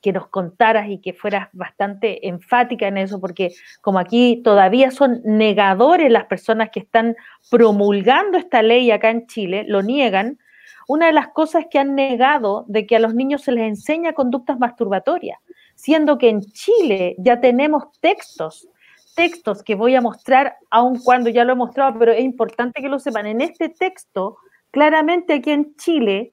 [0.06, 5.20] que nos contaras y que fueras bastante enfática en eso, porque como aquí todavía son
[5.24, 7.16] negadores las personas que están
[7.50, 10.38] promulgando esta ley acá en Chile, lo niegan,
[10.86, 14.12] una de las cosas que han negado de que a los niños se les enseña
[14.12, 15.40] conductas masturbatorias,
[15.74, 18.68] siendo que en Chile ya tenemos textos,
[19.16, 22.88] textos que voy a mostrar, aun cuando ya lo he mostrado, pero es importante que
[22.88, 23.26] lo sepan.
[23.26, 24.36] En este texto,
[24.70, 26.32] claramente aquí en Chile,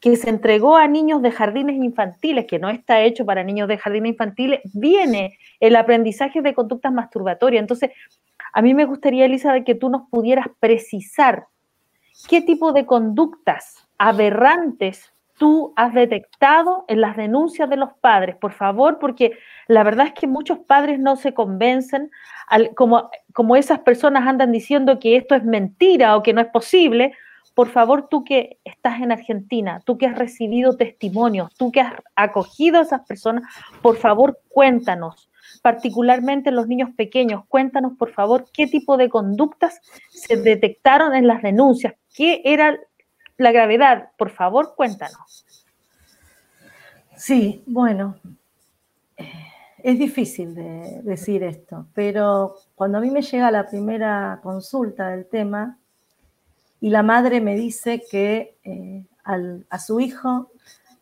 [0.00, 3.78] que se entregó a niños de jardines infantiles, que no está hecho para niños de
[3.78, 7.60] jardines infantiles, viene el aprendizaje de conductas masturbatorias.
[7.60, 7.90] Entonces,
[8.52, 11.46] a mí me gustaría, Elizabeth, que tú nos pudieras precisar
[12.28, 18.52] qué tipo de conductas aberrantes tú has detectado en las denuncias de los padres, por
[18.52, 19.32] favor, porque
[19.68, 22.10] la verdad es que muchos padres no se convencen,
[22.74, 27.12] como, como esas personas andan diciendo que esto es mentira o que no es posible,
[27.56, 31.94] por favor, tú que estás en Argentina, tú que has recibido testimonios, tú que has
[32.14, 35.30] acogido a esas personas, por favor, cuéntanos,
[35.62, 41.40] particularmente los niños pequeños, cuéntanos, por favor, qué tipo de conductas se detectaron en las
[41.40, 42.78] denuncias, qué era
[43.38, 45.46] la gravedad, por favor, cuéntanos.
[47.16, 48.16] Sí, bueno,
[49.82, 55.26] es difícil de decir esto, pero cuando a mí me llega la primera consulta del
[55.26, 55.78] tema,
[56.80, 59.06] y la madre me dice que eh,
[59.70, 60.52] a su hijo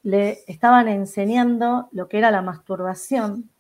[0.03, 3.51] le estaban enseñando lo que era la masturbación,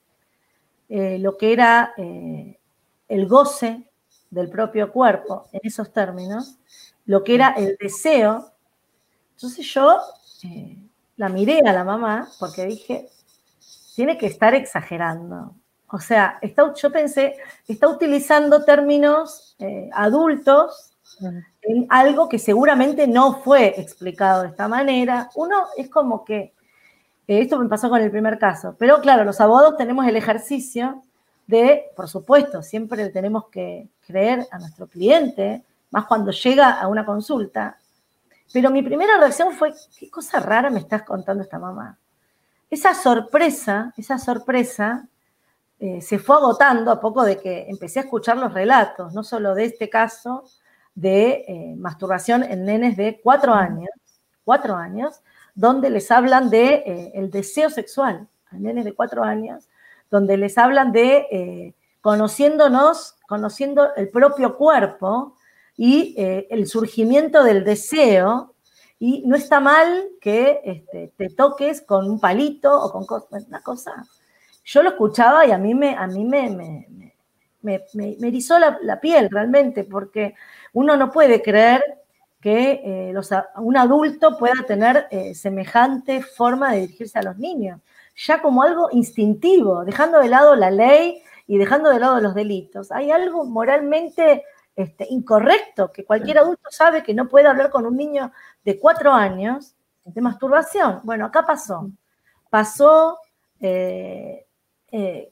[0.89, 2.59] eh, lo que era eh,
[3.09, 3.91] el goce
[4.31, 6.59] del propio cuerpo, en esos términos,
[7.07, 8.53] lo que era el deseo.
[9.33, 9.99] Entonces yo
[11.17, 13.09] la miré a la mamá porque dije,
[13.95, 15.55] tiene que estar exagerando.
[15.89, 16.41] O sea,
[16.77, 17.37] yo pensé,
[17.69, 19.57] está utilizando términos
[19.93, 20.94] adultos
[21.63, 25.31] en algo que seguramente no fue explicado de esta manera.
[25.35, 26.53] Uno es como que,
[27.27, 31.03] eh, esto me pasó con el primer caso, pero claro, los abogados tenemos el ejercicio
[31.47, 37.05] de, por supuesto, siempre tenemos que creer a nuestro cliente, más cuando llega a una
[37.05, 37.79] consulta.
[38.53, 41.99] Pero mi primera reacción fue, qué cosa rara me estás contando esta mamá.
[42.71, 45.07] Esa sorpresa, esa sorpresa
[45.79, 49.55] eh, se fue agotando a poco de que empecé a escuchar los relatos, no solo
[49.55, 50.45] de este caso,
[50.95, 53.91] de eh, masturbación en nenes de cuatro años,
[54.45, 55.21] cuatro años,
[55.55, 59.69] donde les hablan de eh, el deseo sexual a nenes de cuatro años,
[60.11, 65.37] donde les hablan de eh, conociéndonos, conociendo el propio cuerpo
[65.77, 68.55] y el surgimiento del deseo.
[69.01, 73.07] Y no está mal que este, te toques con un palito o con
[73.49, 74.05] una cosa.
[74.65, 79.29] Yo lo escuchaba y a mí me, a mí me, me, me, erizó la, piel
[79.31, 80.35] realmente, porque
[80.75, 81.83] uno no puede creer
[82.41, 83.15] que eh,
[83.57, 87.81] un adulto pueda tener eh, semejante forma de dirigirse a los niños,
[88.15, 92.93] ya como algo instintivo, dejando de lado la ley y dejando de lado los delitos.
[92.93, 94.45] Hay algo moralmente
[94.77, 98.31] este, incorrecto, que cualquier adulto sabe que no puede hablar con un niño
[98.63, 101.01] de cuatro años de masturbación.
[101.03, 101.89] Bueno, acá pasó.
[102.51, 103.21] Pasó
[103.61, 104.45] eh,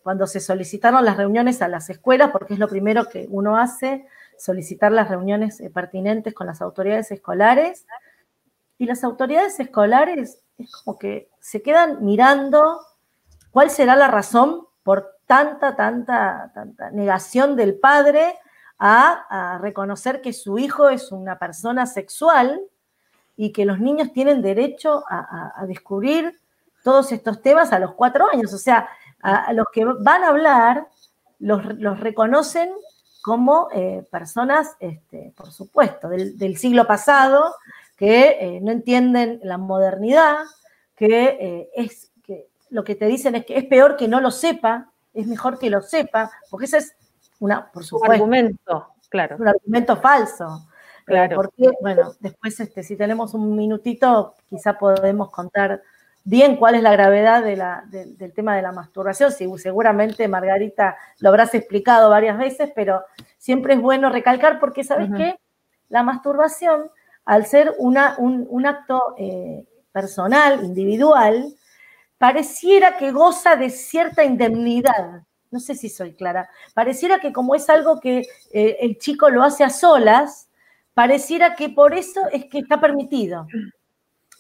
[0.03, 4.07] cuando se solicitaron las reuniones a las escuelas, porque es lo primero que uno hace,
[4.43, 7.87] solicitar las reuniones eh, pertinentes con las autoridades escolares.
[8.77, 12.81] Y las autoridades escolares es como que se quedan mirando
[13.53, 18.37] cuál será la razón por tanta, tanta, tanta negación del padre
[18.79, 22.61] a, reconocer que su hijo es una persona sexual
[23.37, 26.41] y que los niños tienen derecho a, descubrir
[26.83, 28.53] todos estos temas a los cuatro años.
[28.53, 28.89] O sea,
[29.23, 30.89] a, los que van a hablar
[31.39, 32.71] los, los reconocen
[33.23, 37.55] como eh, personas, este, por supuesto, del, siglo pasado,
[37.97, 40.39] que eh, no entienden la modernidad,
[40.97, 44.33] que eh, es que lo que te dicen es que es peor que no lo
[44.33, 46.97] sepa, es mejor que lo sepa, porque ese es
[47.39, 49.37] una, por supuesto, un argumento, claro.
[49.39, 50.67] Un argumento falso.
[51.05, 51.35] Claro.
[51.35, 55.83] porque, bueno, después, este, si tenemos un minutito, quizá podemos contar
[56.25, 59.33] bien cuál es la gravedad del tema de la masturbación.
[59.59, 63.03] seguramente Margarita lo habrás explicado varias veces, pero
[63.39, 65.37] siempre es bueno recalcar porque, ¿sabes qué?
[65.89, 66.91] La masturbación,
[67.25, 71.55] al ser una, un, acto eh, personal, individual,
[72.19, 75.23] pareciera que goza de cierta indemnidad.
[75.51, 76.49] No sé si soy clara.
[76.73, 80.49] Pareciera que como es algo que eh, el chico lo hace a solas,
[80.95, 83.47] pareciera que por eso es que está permitido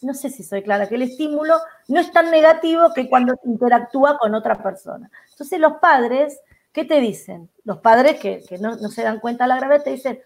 [0.03, 1.55] no sé si soy clara, que el estímulo
[1.88, 5.11] no es tan negativo que cuando interactúa con otra persona.
[5.31, 6.41] Entonces los padres
[6.73, 7.51] ¿qué te dicen?
[7.65, 10.21] Los padres que, no, se dan cuenta de la gravedad te dicen,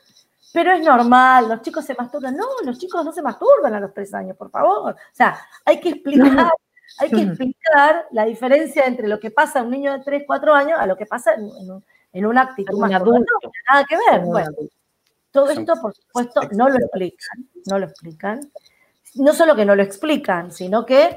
[0.52, 2.36] pero es normal, los chicos se masturban.
[2.36, 4.92] No, los chicos no se masturban a los tres años, por favor.
[4.94, 6.50] O sea, hay que explicar,
[6.98, 10.54] hay que explicar la diferencia entre lo que pasa a un niño de tres, cuatro
[10.54, 11.50] años a lo que pasa en,
[12.12, 13.32] en, una actitud más adulta.
[13.42, 14.20] No nada que ver.
[14.24, 14.50] Bueno,
[15.30, 18.40] todo esto, por supuesto, no lo explican, no lo explican.
[19.16, 21.16] No solo que no lo explican, sino que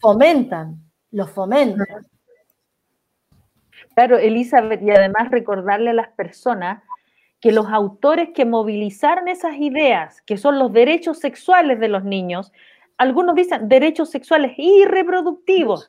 [0.00, 1.86] fomentan, lo fomentan.
[3.94, 6.82] Claro, Elizabeth, y además recordarle a las personas
[7.40, 12.52] que los autores que movilizaron esas ideas, que son los derechos sexuales de los niños,
[12.98, 15.86] algunos dicen derechos sexuales y reproductivos,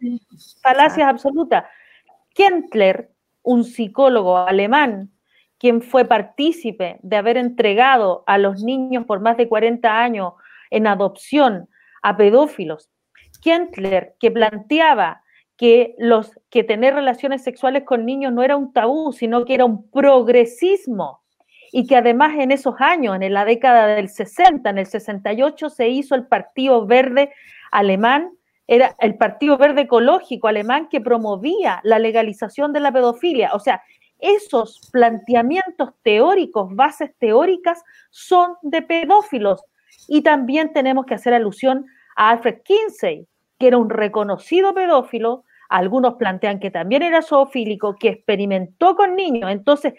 [0.62, 1.66] falacias absolutas.
[2.34, 3.12] Kentler,
[3.44, 5.10] un psicólogo alemán,
[5.58, 10.34] quien fue partícipe de haber entregado a los niños por más de 40 años
[10.70, 11.70] en adopción
[12.02, 12.90] a pedófilos,
[13.42, 15.22] Kentler, que planteaba
[15.58, 19.66] que, los, que tener relaciones sexuales con niños no era un tabú, sino que era
[19.66, 21.22] un progresismo.
[21.72, 25.90] Y que además en esos años, en la década del 60, en el 68, se
[25.90, 27.34] hizo el Partido Verde
[27.72, 28.32] alemán,
[28.68, 33.52] era el Partido Verde Ecológico alemán que promovía la legalización de la pedofilia.
[33.54, 33.82] O sea,
[34.20, 39.62] esos planteamientos teóricos, bases teóricas, son de pedófilos.
[40.08, 43.28] Y también tenemos que hacer alusión a Alfred Kinsey,
[43.60, 49.52] que era un reconocido pedófilo, algunos plantean que también era zoofílico, que experimentó con niños.
[49.52, 49.94] Entonces,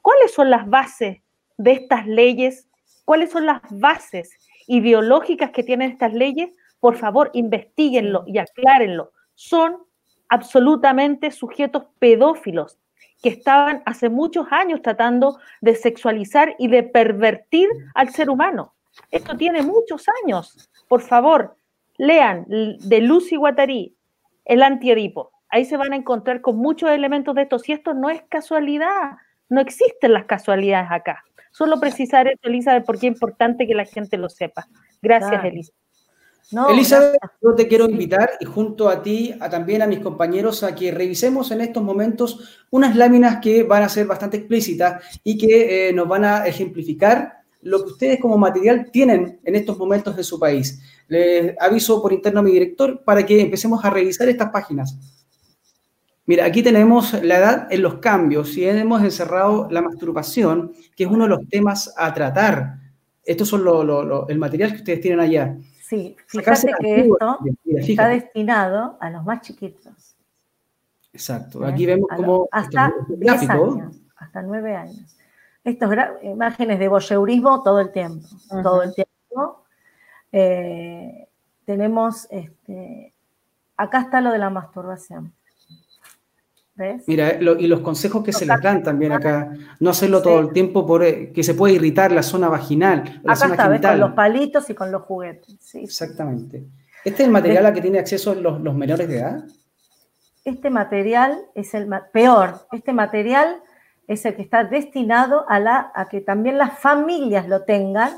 [0.00, 1.18] ¿cuáles son las bases
[1.58, 2.68] de estas leyes?
[3.04, 4.32] ¿Cuáles son las bases
[4.66, 6.50] ideológicas que tienen estas leyes?
[6.78, 9.12] Por favor, investiguenlo y aclárenlo.
[9.34, 9.76] Son
[10.28, 12.78] absolutamente sujetos pedófilos
[13.22, 18.74] que estaban hace muchos años tratando de sexualizar y de pervertir al ser humano.
[19.10, 20.70] Esto tiene muchos años.
[20.88, 21.56] Por favor,
[21.98, 23.96] lean de Lucy Guattari,
[24.44, 25.32] el antiedipo.
[25.48, 27.58] Ahí se van a encontrar con muchos elementos de esto.
[27.58, 29.16] Si esto no es casualidad,
[29.48, 31.24] no existen las casualidades acá.
[31.50, 34.68] Solo precisar esto, Elizabeth, porque es importante que la gente lo sepa.
[35.02, 35.72] Gracias, Elisa.
[36.68, 40.74] Elizabeth, yo te quiero invitar y junto a ti, a, también a mis compañeros, a
[40.74, 45.88] que revisemos en estos momentos unas láminas que van a ser bastante explícitas y que
[45.88, 50.24] eh, nos van a ejemplificar lo que ustedes como material tienen en estos momentos en
[50.24, 50.80] su país.
[51.08, 54.96] Les aviso por interno a mi director para que empecemos a revisar estas páginas.
[56.26, 61.10] Mira, aquí tenemos la edad en los cambios y hemos encerrado la masturbación, que es
[61.10, 62.76] uno de los temas a tratar.
[63.24, 63.64] Estos son
[64.28, 65.56] el material que ustedes tienen allá.
[65.82, 70.16] Sí, fíjate que esto está destinado a los más chiquitos.
[71.12, 72.48] Exacto, aquí vemos como...
[72.52, 75.19] Hasta 10 años, hasta 9 años
[75.64, 75.90] estas
[76.22, 78.26] imágenes de voyeurismo todo el tiempo,
[78.62, 79.64] todo el tiempo.
[80.32, 81.28] Eh,
[81.64, 83.14] tenemos, este,
[83.76, 85.32] acá está lo de la masturbación.
[86.74, 87.02] ¿Ves?
[87.06, 90.86] Mira, y los consejos que se les dan también acá, no hacerlo todo el tiempo
[90.86, 94.12] por eh, que se puede irritar la zona vaginal, la acá zona está, con los
[94.12, 95.74] palitos y con los juguetes.
[95.74, 96.64] Exactamente.
[97.04, 99.44] ¿Este es el material a que tiene acceso los, los menores de edad?
[100.44, 102.66] Este material es el peor.
[102.72, 103.62] Este material
[104.10, 108.10] es el que está destinado a, la, a que también las familias lo tengan.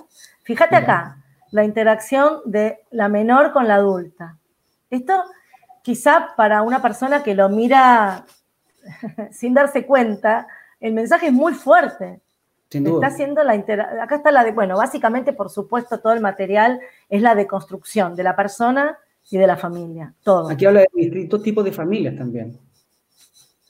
[0.42, 1.18] Fíjate acá,
[1.50, 4.38] la interacción de la menor con la adulta.
[4.88, 5.22] Esto
[5.82, 8.24] quizá para una persona que lo mira
[9.32, 10.46] sin darse cuenta,
[10.80, 12.20] el mensaje es muy fuerte.
[12.70, 17.20] Está haciendo la acá está la de, bueno, básicamente, por supuesto, todo el material es
[17.20, 18.96] la deconstrucción de la persona
[19.30, 20.48] y de la familia, todo.
[20.48, 22.58] Aquí habla de distintos tipos de familias también.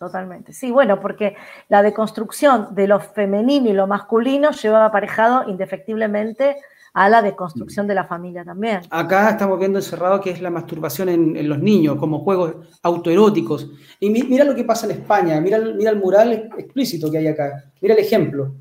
[0.02, 0.52] Totalmente.
[0.52, 1.36] Sí, bueno, porque
[1.68, 6.56] la deconstrucción de lo femenino y lo masculino lleva aparejado indefectiblemente
[6.92, 8.80] a la deconstrucción de la familia también.
[8.90, 13.70] Acá estamos viendo encerrado que es la masturbación en, los niños, como juegos autoeróticos.
[14.00, 17.70] Y mira lo que pasa en España, mira, mira el mural explícito que hay acá,
[17.80, 18.56] mira el ejemplo.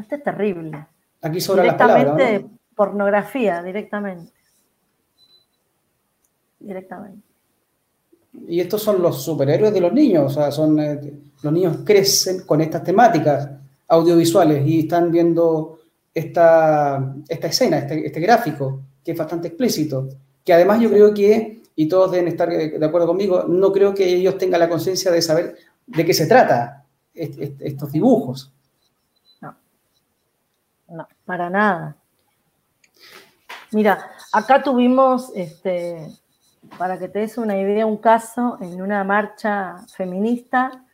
[0.00, 0.84] Este es terrible.
[1.22, 2.16] Aquí sobra las palabras.
[2.16, 4.32] Directamente pornografía, directamente.
[6.58, 7.23] Directamente.
[8.48, 12.44] Y estos son los superhéroes de los niños, o sea, son, eh, los niños crecen
[12.44, 13.48] con estas temáticas
[13.88, 15.78] audiovisuales y están viendo
[16.12, 20.08] esta, esta escena, este, este, gráfico, que es bastante explícito,
[20.44, 24.06] que además yo creo que, y todos deben estar de acuerdo conmigo, no creo que
[24.06, 25.56] ellos tengan la conciencia de saber
[25.86, 26.84] de qué se trata
[27.14, 28.52] estos dibujos.
[29.40, 29.56] No,
[30.88, 31.96] no, para nada.
[33.72, 36.08] Mira, acá tuvimos este,
[36.78, 40.84] para que te des una idea, un caso en una marcha feminista,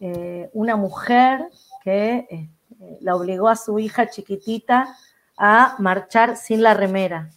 [0.00, 1.48] eh, una mujer
[1.82, 4.96] que este, la obligó a su hija chiquitita
[5.36, 7.30] a marchar sin la remera.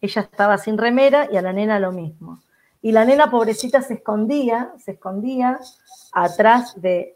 [0.00, 2.40] Ella estaba sin remera y a la nena lo mismo.
[2.82, 5.58] y la nena pobrecita se escondía, se escondía
[6.12, 7.14] atrás de,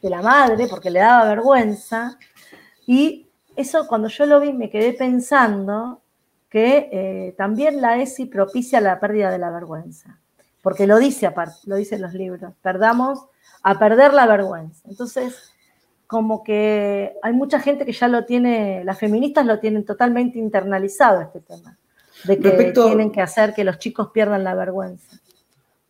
[0.00, 2.18] la madre porque le daba vergüenza.
[2.84, 6.02] Y eso cuando yo lo vi me quedé pensando
[6.52, 10.18] que eh, también la ESI propicia la pérdida de la vergüenza,
[10.60, 13.20] porque lo dice aparte, lo dicen los libros, perdamos
[13.62, 14.86] a perder la vergüenza.
[14.86, 15.54] Entonces,
[16.06, 21.22] como que hay mucha gente que ya lo tiene, las feministas lo tienen totalmente internalizado
[21.22, 21.78] este tema
[22.24, 25.16] de que tienen que hacer que los chicos pierdan la vergüenza.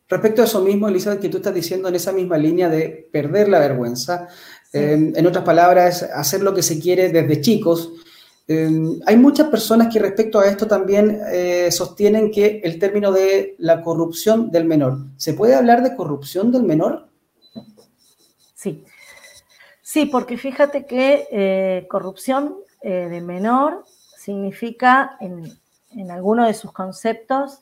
[0.09, 3.49] Respecto a eso mismo, Elizabeth, que tú estás diciendo en esa misma línea de perder
[3.49, 4.29] la vergüenza,
[4.73, 7.95] eh, en otras palabras, hacer lo que se quiere desde chicos.
[8.49, 8.71] Eh,
[9.07, 13.83] hay muchas personas que respecto a esto también eh, sostienen que el término de la
[13.83, 17.09] corrupción del menor, ¿se puede hablar de corrupción del menor?
[18.55, 18.85] Sí,
[19.81, 23.85] sí, porque fíjate que corrupción de menor
[24.17, 25.45] significa en,
[25.97, 27.61] en alguno de sus conceptos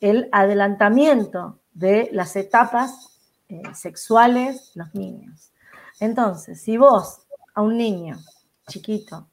[0.00, 3.10] el adelantamiento de las etapas
[3.48, 5.52] eh, sexuales los niños.
[5.98, 7.22] Entonces, si vos
[7.54, 8.18] a un niño
[8.68, 9.26] chiquito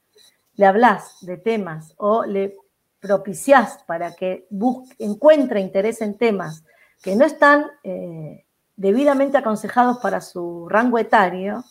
[0.58, 2.58] le hablas de temas o le
[3.00, 6.64] propiciás para que busque, encuentre interés en temas
[7.02, 8.46] que no están eh,
[8.76, 11.64] debidamente aconsejados para su rango etario,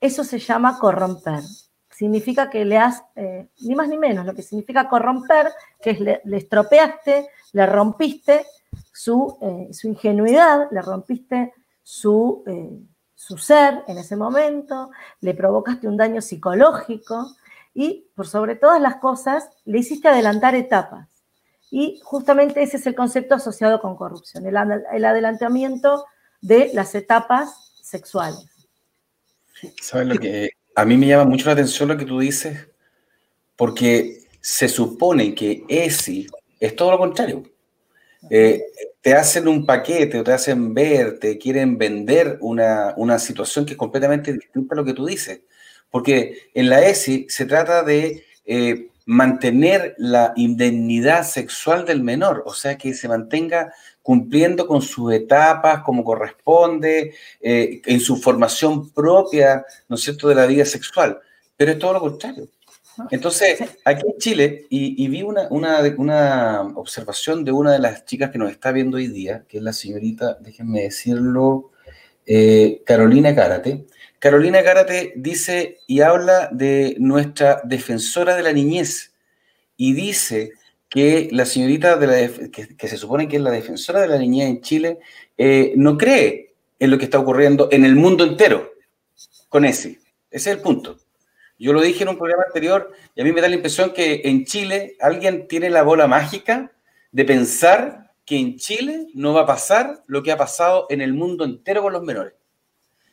[0.00, 1.42] eso se llama corromper.
[1.90, 6.00] Significa que le has, eh, ni más ni menos, lo que significa corromper, que es
[6.00, 8.46] le, estropeaste, le rompiste
[8.92, 11.52] su, eh, su, ingenuidad, le rompiste
[11.82, 12.44] su,
[13.14, 17.34] su ser en ese momento, le provocaste un daño psicológico
[17.74, 21.08] y, por sobre todas las cosas, le hiciste adelantar etapas.
[21.70, 24.56] Y justamente ese es el concepto asociado con corrupción, el,
[24.92, 26.04] el adelantamiento
[26.40, 28.46] de las etapas sexuales.
[29.80, 32.68] ¿Sabes lo que a mí me llama mucho la atención lo que tú dices,
[33.56, 36.26] porque se supone que ESI
[36.58, 37.42] es todo lo contrario.
[38.30, 38.62] Eh,
[39.00, 43.78] te hacen un paquete o te hacen ver, te quieren vender una, situación que es
[43.78, 45.40] completamente distinta a lo que tú dices.
[45.92, 52.54] Porque en la ESI se trata de eh, mantener la indemnidad sexual del menor, o
[52.54, 59.64] sea, que se mantenga cumpliendo con sus etapas como corresponde, eh, en su formación propia,
[59.88, 61.20] ¿no es cierto?, de la vida sexual.
[61.56, 62.48] Pero es todo lo contrario.
[63.10, 68.38] Entonces, aquí en Chile, y, vi una, una, observación de una de las chicas que
[68.38, 71.70] nos está viendo hoy día, que es la señorita, déjenme decirlo,
[72.26, 73.86] eh, Carolina Cárate.
[74.22, 79.12] Carolina Cárate dice y habla de nuestra defensora de la niñez
[79.76, 80.52] y dice
[80.88, 84.46] que la señorita de la que, se supone que es la defensora de la niñez
[84.48, 84.98] en Chile
[85.36, 88.72] eh, no cree en lo que está ocurriendo en el mundo entero
[89.48, 89.98] con ese.
[90.30, 91.00] Ese es el punto.
[91.58, 94.20] Yo lo dije en un programa anterior y a mí me da la impresión que
[94.22, 96.70] en Chile alguien tiene la bola mágica
[97.10, 101.12] de pensar que en Chile no va a pasar lo que ha pasado en el
[101.12, 102.34] mundo entero con los menores.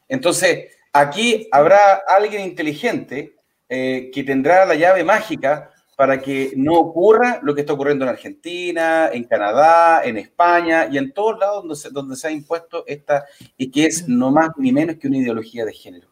[0.07, 3.35] Entonces, aquí habrá alguien inteligente
[3.67, 8.09] eh, que tendrá la llave mágica para que no ocurra lo que está ocurriendo en
[8.09, 12.85] Argentina, en Canadá, en España y en todos lados donde se, donde se ha impuesto
[12.87, 13.25] esta,
[13.57, 16.07] y que es no más ni menos que una ideología de género.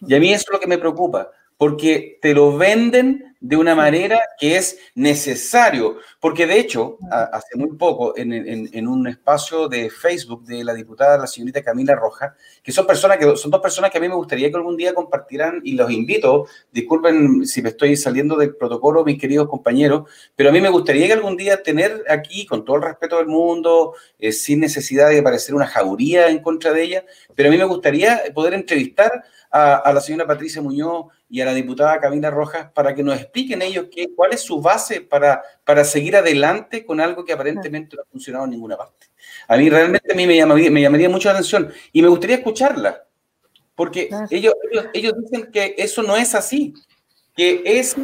[0.00, 3.74] Y a mí eso es lo que me preocupa, porque te lo venden de una
[3.74, 10.44] manera que es necesario, porque de hecho, hace muy poco, en, un espacio de Facebook
[10.44, 13.98] de la diputada, la señorita Camila Roja, que son personas que son dos personas que
[13.98, 17.96] a mí me gustaría que algún día compartieran y los invito, disculpen si me estoy
[17.96, 22.04] saliendo del protocolo, mis queridos compañeros, pero a mí me gustaría que algún día tener
[22.08, 26.40] aquí, con todo el respeto del mundo, eh, sin necesidad de parecer una jauría en
[26.40, 27.04] contra de ella,
[27.36, 31.54] pero a mí me gustaría poder entrevistar a, la señora Patricia Muñoz y a la
[31.54, 35.84] diputada Camila Rojas para que nos expliquen ellos qué, cuál es su base para, para
[35.84, 39.06] seguir adelante con algo que aparentemente no ha funcionado en ninguna parte.
[39.46, 42.36] A mí realmente a mí me llamaría, me llamaría mucho la atención y me gustaría
[42.36, 43.04] escucharla,
[43.74, 46.74] porque ellos, ellos, ellos dicen que eso no es así,
[47.36, 47.96] que es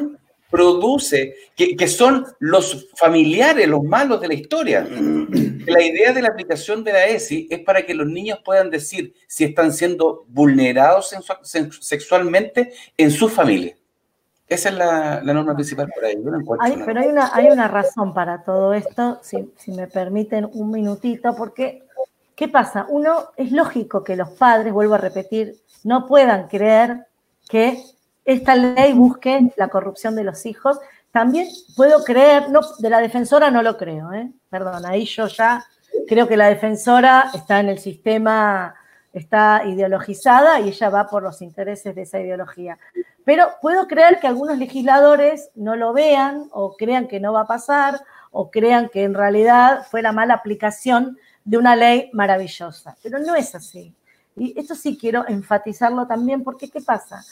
[0.55, 4.87] produce, que, son los familiares, los malos de la historia.
[5.67, 9.15] La idea de la aplicación de la ESI es para que los niños puedan decir
[9.27, 11.13] si están siendo vulnerados
[11.81, 13.75] sexualmente en su familia.
[14.47, 16.17] Esa es la, norma principal por ahí.
[16.85, 21.35] pero hay una, hay una razón para todo esto, si, si me permiten un minutito,
[21.35, 21.83] porque
[22.37, 22.87] ¿qué pasa?
[22.91, 27.07] Uno, es lógico que los padres, vuelvo a repetir, no puedan creer
[27.49, 27.83] que
[28.25, 30.79] esta ley busque la corrupción de los hijos.
[31.11, 34.33] También puedo creer, no, de la defensora no lo creo, ¿eh?
[34.49, 35.65] perdón, ahí yo ya
[36.09, 38.75] creo que la defensora está en el sistema,
[39.13, 42.79] está ideologizada y ella va por los intereses de esa ideología.
[43.25, 47.47] Pero puedo creer que algunos legisladores no lo vean o crean que no va a
[47.47, 48.01] pasar
[48.33, 52.97] o crean que en realidad fue la mala aplicación de una ley maravillosa.
[53.03, 53.95] Pero no es así.
[54.37, 57.23] Y esto sí quiero enfatizarlo también porque ¿qué pasa?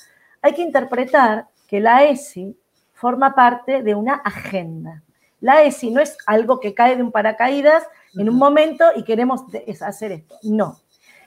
[0.42, 2.56] Hay que interpretar que la ESI
[2.92, 5.02] forma parte de una agenda.
[5.40, 7.84] La ESI no es algo que cae de un paracaídas
[8.14, 9.42] en un momento y queremos
[9.80, 10.36] hacer esto.
[10.42, 10.78] No.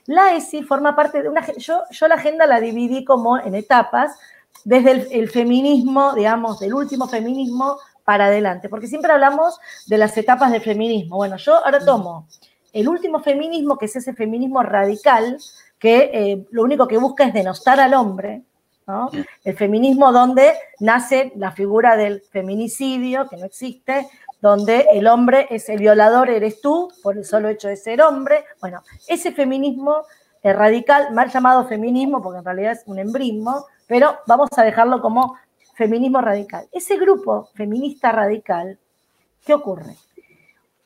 [0.05, 1.45] La ESI forma parte de una...
[1.57, 4.17] Yo, yo la agenda la dividí como en etapas,
[4.63, 10.51] desde el, feminismo, digamos, del último feminismo para adelante, porque siempre hablamos de las etapas
[10.51, 11.17] del feminismo.
[11.17, 12.27] Bueno, yo ahora tomo
[12.73, 15.37] el último feminismo, que es ese feminismo radical,
[15.79, 18.43] que eh, lo único que busca es denostar al hombre,
[19.43, 24.07] el feminismo donde nace la figura del feminicidio, que no existe,
[24.41, 28.45] donde el hombre es el violador, eres tú, por el solo hecho de ser hombre.
[28.61, 30.05] Bueno, ese feminismo
[30.43, 35.35] radical, mal llamado feminismo, porque en realidad es un embrismo, pero vamos a dejarlo como
[35.75, 36.67] feminismo radical.
[36.71, 38.77] Ese grupo feminista radical,
[39.45, 39.95] ¿qué ocurre?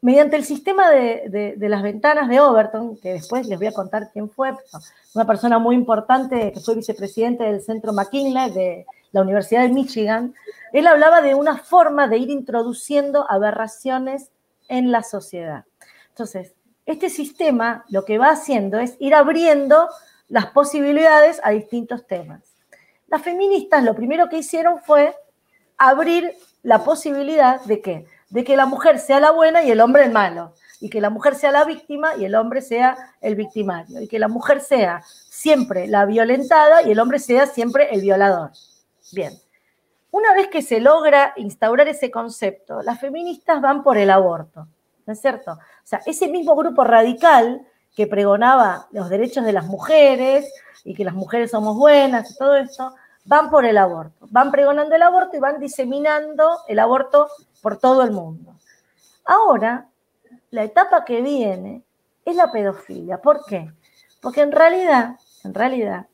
[0.01, 4.29] Mediante el sistema de, las ventanas de Overton, que después les voy a contar quién
[4.29, 4.53] fue,
[5.13, 10.33] una persona muy importante que fue vicepresidente del Centro McKinley de la Universidad de Michigan,
[10.71, 14.31] él hablaba de una forma de ir introduciendo aberraciones
[14.69, 15.65] en la sociedad.
[16.09, 16.53] Entonces,
[16.85, 19.89] este sistema lo que va haciendo es ir abriendo
[20.29, 22.41] las posibilidades a distintos temas.
[23.07, 25.13] Las feministas lo primero que hicieron fue
[25.77, 26.33] abrir
[26.63, 30.11] la posibilidad de que de que la mujer sea la buena y el hombre el
[30.11, 34.07] malo, y que la mujer sea la víctima y el hombre sea el victimario, y
[34.07, 38.51] que la mujer sea siempre la violentada y el hombre sea siempre el violador.
[39.11, 39.33] Bien,
[40.11, 44.67] una vez que se logra instaurar ese concepto, las feministas van por el aborto,
[45.05, 45.53] ¿no es cierto?
[45.53, 47.65] O sea, ese mismo grupo radical
[47.95, 50.51] que pregonaba los derechos de las mujeres
[50.83, 52.95] y que las mujeres somos buenas y todo esto,
[53.25, 57.27] van por el aborto, van pregonando el aborto y van diseminando el aborto
[57.61, 58.55] por todo el mundo.
[59.25, 59.87] Ahora,
[60.51, 61.83] la etapa que viene
[62.25, 63.21] es la pedofilia.
[63.21, 63.71] ¿Por qué?
[64.21, 66.07] Porque en realidad, en realidad,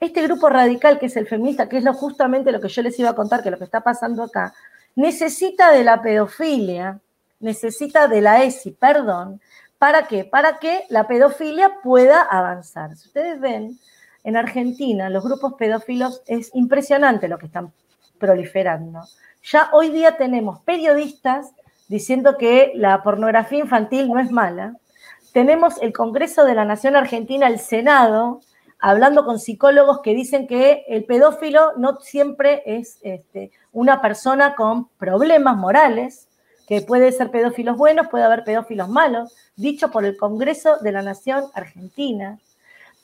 [0.00, 2.98] este grupo radical que es el feminista, que es lo, justamente lo que yo les
[2.98, 4.54] iba a contar, que lo que está pasando acá,
[4.96, 7.00] necesita de la pedofilia,
[7.40, 9.40] necesita de la ESI, perdón,
[9.78, 10.24] ¿para qué?
[10.24, 12.96] Para que la pedofilia pueda avanzar.
[12.96, 13.78] Si ustedes ven,
[14.24, 17.72] en Argentina los grupos pedófilos es impresionante lo que están
[18.18, 19.00] proliferando.
[19.42, 21.52] Ya hoy día tenemos periodistas
[21.88, 24.76] diciendo que la pornografía infantil no es mala.
[25.32, 28.40] Tenemos el Congreso de la Nación Argentina, el Senado,
[28.78, 34.88] hablando con psicólogos que dicen que el pedófilo no siempre es este, una persona con
[34.96, 36.28] problemas morales,
[36.66, 41.02] que puede ser pedófilos buenos, puede haber pedófilos malos, dicho por el Congreso de la
[41.02, 42.38] Nación Argentina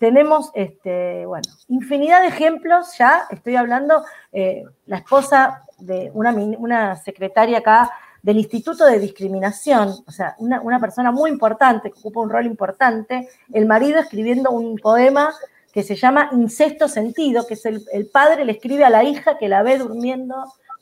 [0.01, 6.97] tenemos, este, bueno, infinidad de ejemplos ya, estoy hablando, eh, la esposa de una, una,
[6.97, 7.91] secretaria acá
[8.23, 13.29] del Instituto de Discriminación, o sea, una, persona muy importante, que ocupa un rol importante,
[13.53, 15.35] el marido escribiendo un poema
[15.71, 19.37] que se llama Incesto Sentido, que es el, el padre le escribe a la hija
[19.37, 20.35] que la ve durmiendo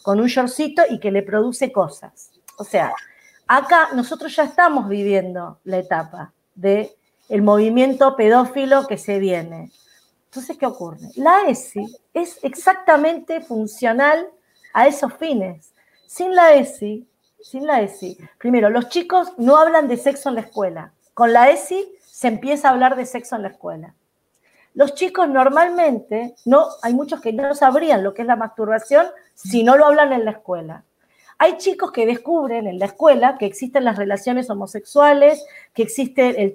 [0.05, 2.31] con un shortcito y que le produce cosas.
[2.57, 2.93] O sea,
[3.49, 6.98] acá nosotros ya estamos viviendo la etapa de
[7.29, 9.71] el movimiento pedófilo que se viene.
[10.27, 10.99] Entonces, ¿qué ocurre?
[11.17, 14.29] La ESI es exactamente funcional
[14.73, 15.73] a esos fines.
[16.07, 17.07] Sin la ESI,
[17.41, 20.93] sin la ESI, primero, los chicos no hablan de sexo en la escuela.
[21.15, 23.95] Con la ESI se empieza a hablar de sexo en la escuela.
[24.75, 29.65] Los chicos normalmente, no, hay muchos que no sabrían lo que es la masturbación si
[29.65, 30.85] no lo hablan en la escuela.
[31.39, 36.53] Hay chicos que descubren en la escuela que existen las relaciones homosexuales, que existen el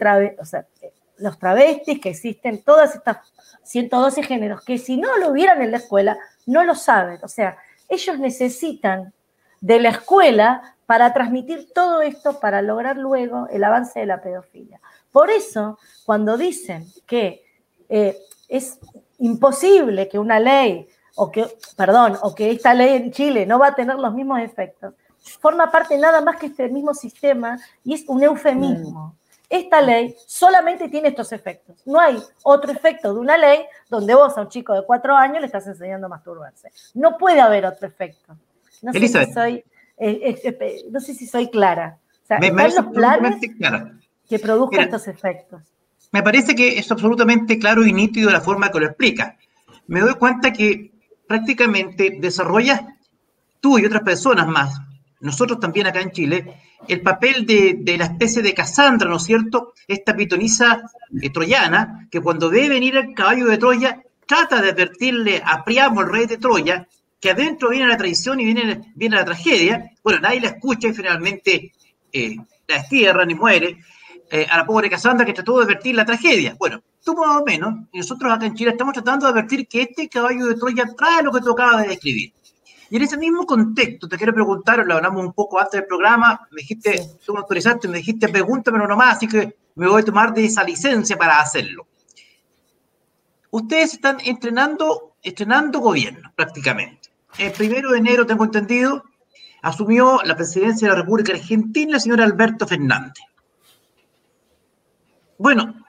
[1.18, 3.18] los travestis, que existen todas estas
[3.64, 7.20] 112 géneros, que si no lo hubieran en la escuela, no lo saben.
[7.24, 7.58] O sea,
[7.88, 9.14] ellos necesitan
[9.62, 14.82] de la escuela para transmitir todo esto para lograr luego el avance de la pedofilia.
[15.12, 17.46] Por eso, cuando dicen que
[17.88, 18.18] eh,
[18.50, 18.80] es
[19.20, 21.46] imposible que una ley o que,
[21.76, 24.94] perdón, o que esta ley en Chile no va a tener los mismos efectos,
[25.40, 29.16] forma parte nada más que este mismo sistema y es un eufemismo.
[29.50, 31.78] Esta ley solamente tiene estos efectos.
[31.86, 33.60] No hay otro efecto de una ley
[33.90, 36.72] donde vos a un chico de cuatro años le estás enseñando a masturbarse.
[36.96, 38.36] No puede haber otro efecto.
[38.82, 39.64] No sé si soy,
[39.98, 42.00] eh, eh, no sé si soy clara.
[42.24, 43.36] O sea, me los planes
[44.28, 45.62] que produzcan estos efectos.
[46.12, 49.38] Me parece que es absolutamente claro y nítido la forma que lo explica.
[49.88, 50.93] Me doy cuenta que
[51.28, 52.82] prácticamente desarrollas
[53.60, 54.80] tú y otras personas más,
[55.22, 56.54] nosotros también acá en Chile,
[56.88, 59.74] el papel de, la especie de Casandra, ¿no es cierto?
[59.88, 60.82] Esta pitonisa
[61.22, 66.02] eh, troyana, que cuando ve venir el caballo de Troya, trata de advertirle a Priamo,
[66.02, 66.88] el rey de Troya,
[67.22, 70.94] que adentro viene la traición y viene, viene la tragedia, bueno, nadie la escucha y
[70.94, 71.72] finalmente
[72.12, 72.36] eh,
[72.68, 73.78] la destierran y muere.
[74.30, 76.56] Eh, a la pobre Casandra que trató de advertir la tragedia.
[76.58, 79.84] Bueno, tú más o menos, y nosotros acá en Chile estamos tratando de advertir que
[79.84, 82.34] este caballo de Troya trae lo que tú acabas de describir.
[82.90, 86.48] Y en ese mismo contexto, te quiero preguntar, lo hablamos un poco antes del programa,
[86.52, 90.34] me dijiste, tú me autorizaste, me dijiste, pregúntamelo nomás, así que me voy a tomar
[90.34, 91.88] de esa licencia para hacerlo.
[93.50, 97.10] Ustedes están entrenando, estrenando gobierno, prácticamente.
[97.38, 99.04] El primero de enero, tengo entendido,
[99.62, 103.24] asumió la presidencia de la República Argentina el señor Alberto Fernández.
[105.38, 105.83] Bueno,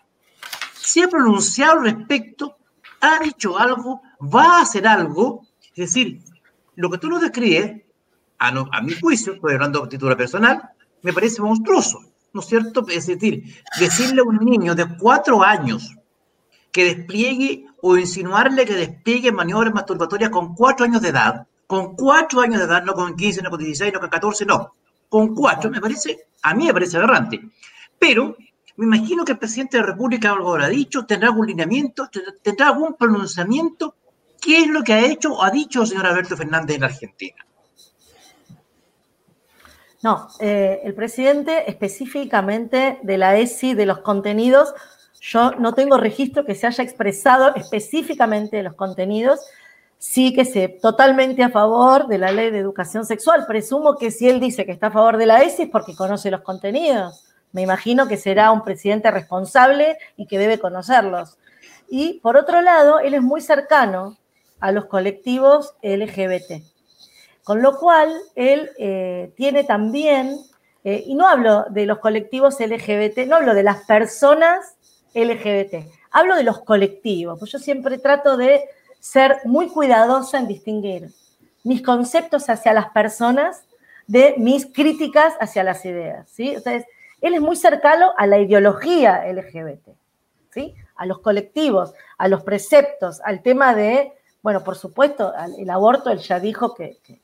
[0.95, 2.57] se ha pronunciado al respecto,
[3.01, 4.01] ha dicho algo,
[4.33, 6.21] va a hacer algo, es decir,
[6.77, 7.83] lo que tú nos describes,
[8.39, 10.71] a, a mi juicio, estoy hablando de título personal,
[11.03, 11.99] me parece monstruoso,
[12.33, 12.87] ¿no es cierto?
[12.89, 13.43] Es decir,
[13.81, 15.97] decirle a un niño de cuatro años
[16.71, 22.41] que despliegue o insinuarle que despliegue maniobras masturbatorias con cuatro años de edad, con cuatro
[22.41, 24.75] años de edad, no con 15, no con 16, no con 14, no,
[25.09, 27.41] con cuatro, me parece, a mí me parece aberrante.
[27.99, 28.37] Pero
[28.77, 32.09] me imagino que el presidente de la República algo habrá dicho, tendrá algún lineamiento,
[32.43, 33.95] tendrá algún pronunciamiento.
[34.41, 37.47] ¿Qué es lo que ha hecho o ha dicho el señor Alberto Fernández en Argentina?
[40.03, 44.75] No, eh, el presidente específicamente de la ESI, de los contenidos,
[45.21, 49.41] yo no tengo registro que se haya expresado específicamente de los contenidos,
[49.97, 53.47] sí que se totalmente a favor de la ley de educación sexual.
[53.47, 56.31] Presumo que si él dice que está a favor de la ESI es porque conoce
[56.31, 57.24] los contenidos.
[57.55, 61.39] Me imagino que será un presidente responsable y que debe conocerlos.
[61.89, 64.19] Y por otro lado, él es muy cercano
[64.59, 66.65] a los colectivos LGBT.
[67.45, 70.37] Con lo cual, él eh, tiene también,
[70.83, 74.75] eh, y no hablo de los colectivos LGBT, no hablo de las personas
[75.15, 78.65] LGBT, hablo de los colectivos, pues yo siempre trato de
[78.99, 81.11] ser muy cuidadosa en distinguir
[81.63, 83.63] mis conceptos hacia las personas
[84.09, 86.29] de mis críticas hacia las ideas.
[86.29, 86.49] ¿sí?
[86.49, 86.85] Entonces,
[87.25, 89.89] él es muy cercano a la ideología LGBT,
[90.51, 90.75] ¿sí?
[90.95, 94.13] A los colectivos, a los preceptos, al tema de,
[94.43, 97.19] bueno, por supuesto, el aborto, él ya dijo que, que,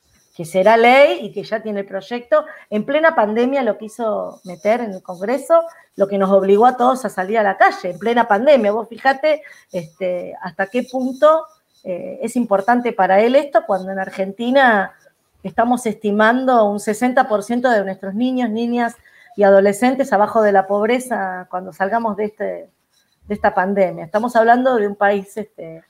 [0.46, 2.46] será ley y que ya tiene el proyecto.
[2.70, 5.64] En plena pandemia lo quiso meter en el Congreso,
[5.96, 8.72] lo que nos obligó a todos a salir a la calle, en plena pandemia.
[8.72, 11.44] Vos fíjate este, hasta qué punto
[11.84, 14.94] eh, es importante para él esto, cuando en Argentina
[15.42, 18.96] estamos estimando un 60% de nuestros niños, niñas
[19.36, 24.04] y adolescentes abajo de la pobreza cuando salgamos de, este, de esta pandemia.
[24.04, 25.82] Estamos hablando de un país este,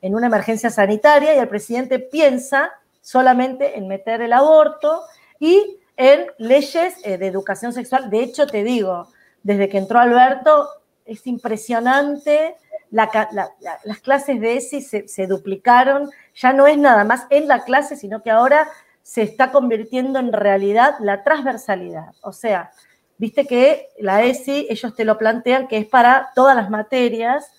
[0.00, 2.70] en una emergencia sanitaria y el presidente piensa
[3.00, 5.02] solamente en meter el aborto
[5.38, 8.10] y en leyes eh, de educación sexual.
[8.10, 9.08] De hecho, te digo,
[9.42, 10.68] desde que entró Alberto,
[11.04, 12.56] es impresionante.
[12.90, 16.10] las clases de ESI se, se duplicaron.
[16.34, 18.68] Ya no es nada más en la clase, sino que ahora
[19.02, 22.12] se está convirtiendo en realidad la transversalidad.
[22.20, 22.70] O sea,
[23.18, 27.52] viste que la ESI, ellos te lo plantean que es para todas las materias,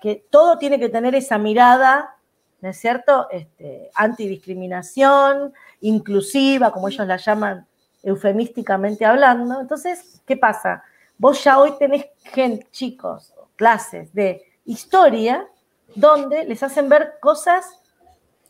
[0.00, 2.16] que todo tiene que tener esa mirada,
[2.60, 3.28] ¿no es cierto?
[3.30, 7.66] Este, antidiscriminación, inclusiva, como ellos la llaman
[8.02, 9.60] eufemísticamente hablando.
[9.60, 10.84] Entonces, ¿qué pasa?
[11.16, 15.46] Vos ya hoy tenés gente, chicos, clases de historia,
[15.94, 17.66] donde les hacen ver cosas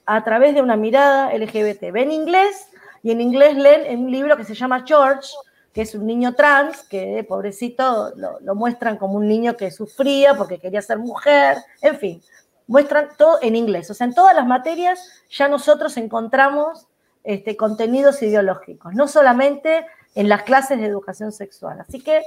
[0.06, 1.92] a través de una mirada LGBT.
[1.92, 2.68] Ven inglés
[3.02, 5.30] y en inglés leen un libro que se llama George,
[5.72, 10.58] que es un niño trans, que pobrecito lo, muestran como un niño que sufría porque
[10.58, 12.22] quería ser mujer, en fin,
[12.66, 13.90] muestran todo en inglés.
[13.90, 15.00] O sea, en todas las materias
[15.30, 16.86] ya nosotros encontramos
[17.22, 21.80] este, contenidos ideológicos, no solamente en las clases de educación sexual.
[21.80, 22.22] Así que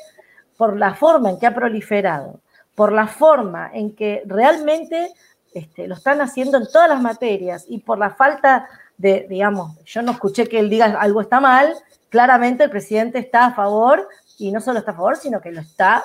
[0.58, 2.40] por la forma en que ha proliferado,
[2.76, 5.12] por la forma en que realmente
[5.54, 8.68] este, lo están haciendo en todas las materias y por la falta
[8.98, 11.74] de, digamos, yo no escuché que él diga algo está mal,
[12.14, 14.08] claramente el presidente está a favor
[14.38, 16.04] y no solo está a favor, sino que lo está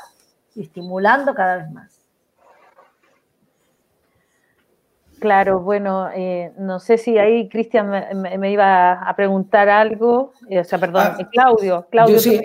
[0.57, 2.01] estimulando cada vez más.
[5.21, 7.91] Claro, bueno, eh, no sé si ahí Cristian
[8.41, 12.41] me, iba a preguntar algo, eh, o sea, perdón, ah, eh, Claudio, Claudio, sí,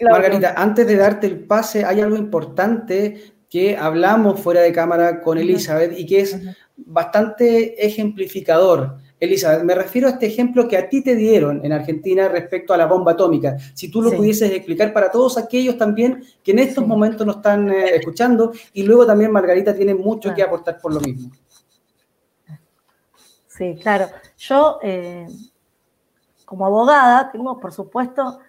[0.00, 5.36] Margarita, antes de darte el pase, hay algo importante que hablamos fuera de cámara con
[5.36, 6.40] Elizabeth y que es
[6.78, 8.96] bastante ejemplificador.
[9.20, 12.76] Elizabeth, me refiero a este ejemplo que a ti te dieron en Argentina respecto a
[12.76, 13.56] la bomba atómica.
[13.74, 17.70] Si tú lo pudieses explicar para todos aquellos también que en estos momentos nos están
[17.70, 21.30] eh, escuchando y luego también Margarita tiene mucho que aportar por lo mismo.
[23.46, 24.08] Sí, claro.
[24.36, 25.26] Yo, eh,
[26.44, 28.40] como abogada, tengo, por supuesto,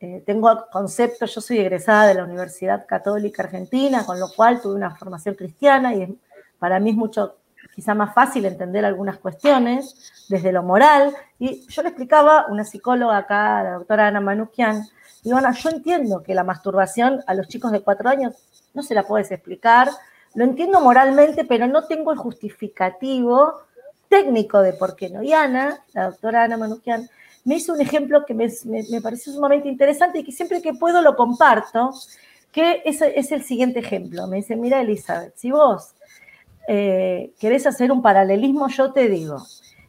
[0.00, 4.74] eh, tengo conceptos, yo soy egresada de la Universidad Católica Argentina, con lo cual tuve
[4.74, 6.18] una formación cristiana y
[6.58, 7.36] para mí es mucho
[7.74, 11.14] quizá más fácil entender algunas cuestiones desde lo moral.
[11.38, 14.82] Y yo le explicaba, una psicóloga acá, la doctora Ana Manukian,
[15.22, 18.34] digo, Ana, yo entiendo que la masturbación a los chicos de cuatro años
[18.72, 19.88] no se la puedes explicar,
[20.34, 23.62] lo entiendo moralmente, pero no tengo el justificativo
[24.08, 25.22] técnico de por qué no.
[25.22, 27.08] Y Ana, la doctora Ana Manukian,
[27.44, 28.48] me hizo un ejemplo que me,
[28.90, 31.92] me, pareció sumamente interesante y que siempre que puedo lo comparto,
[32.50, 34.26] que es, es el siguiente ejemplo.
[34.26, 35.94] Me dice, mira Elizabeth, si vos
[36.68, 39.38] eh, querés hacer un paralelismo, yo te digo,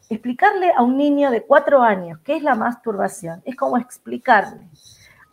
[0.09, 4.67] explicarle a un niño de cuatro años qué es la masturbación es como explicarle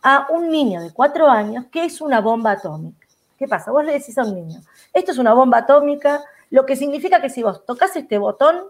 [0.01, 3.07] a un niño de cuatro años qué es una bomba atómica.
[3.37, 3.71] ¿Qué pasa?
[3.71, 4.61] Vos le decís a un niño,
[4.93, 8.63] esto es una bomba atómica, lo que significa que si vos tocas este botón,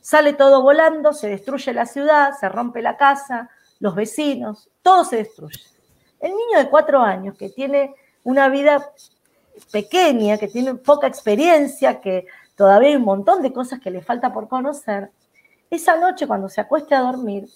[0.00, 3.50] sale todo volando, se destruye la ciudad, se rompe la casa,
[3.80, 5.60] los vecinos, todo se destruye.
[6.20, 7.94] El niño de cuatro años que tiene
[8.24, 8.92] una vida
[9.70, 12.26] pequeña, que tiene poca experiencia, que
[12.56, 15.10] todavía hay un montón de cosas que le falta por conocer,
[15.70, 17.48] esa noche cuando se acueste a dormir,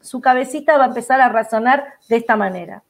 [0.00, 2.82] su cabecita va a empezar a razonar de esta manera.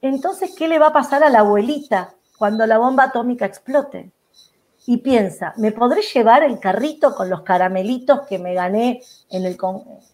[0.00, 4.10] Entonces, ¿qué le va a pasar a la abuelita cuando la bomba atómica explote?
[4.86, 9.58] Y piensa, ¿me podré llevar el carrito con los caramelitos que me gané en el,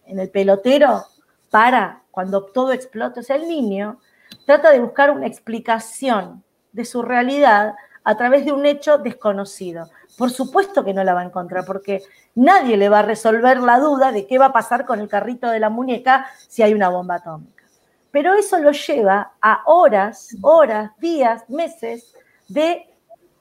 [0.05, 1.05] en el pelotero
[1.49, 3.21] para cuando todo explote?
[3.21, 3.99] O el niño
[4.45, 6.43] trata de buscar una explicación
[6.77, 7.75] de su realidad
[8.05, 9.89] a través de un hecho desconocido.
[10.17, 12.01] Por supuesto que no la va a encontrar, porque
[12.35, 15.49] nadie le va a resolver la duda de qué va a pasar con el carrito
[15.49, 17.65] de la muñeca si hay una bomba atómica.
[18.11, 22.13] Pero eso lo lleva a horas, horas, días, meses
[22.47, 22.87] de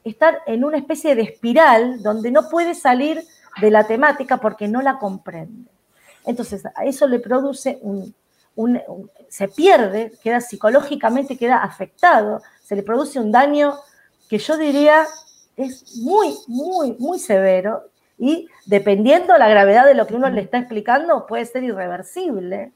[0.03, 3.23] estar en una especie de espiral donde no puede salir
[3.61, 5.71] de la temática porque no la comprende.
[6.25, 8.15] Entonces, a eso le produce un,
[9.29, 13.79] se pierde, queda psicológicamente, queda afectado, se le produce un daño
[14.29, 15.07] que yo diría
[15.57, 20.59] es muy, muy, muy severo y dependiendo la gravedad de lo que uno le está
[20.59, 22.73] explicando, puede ser irreversible,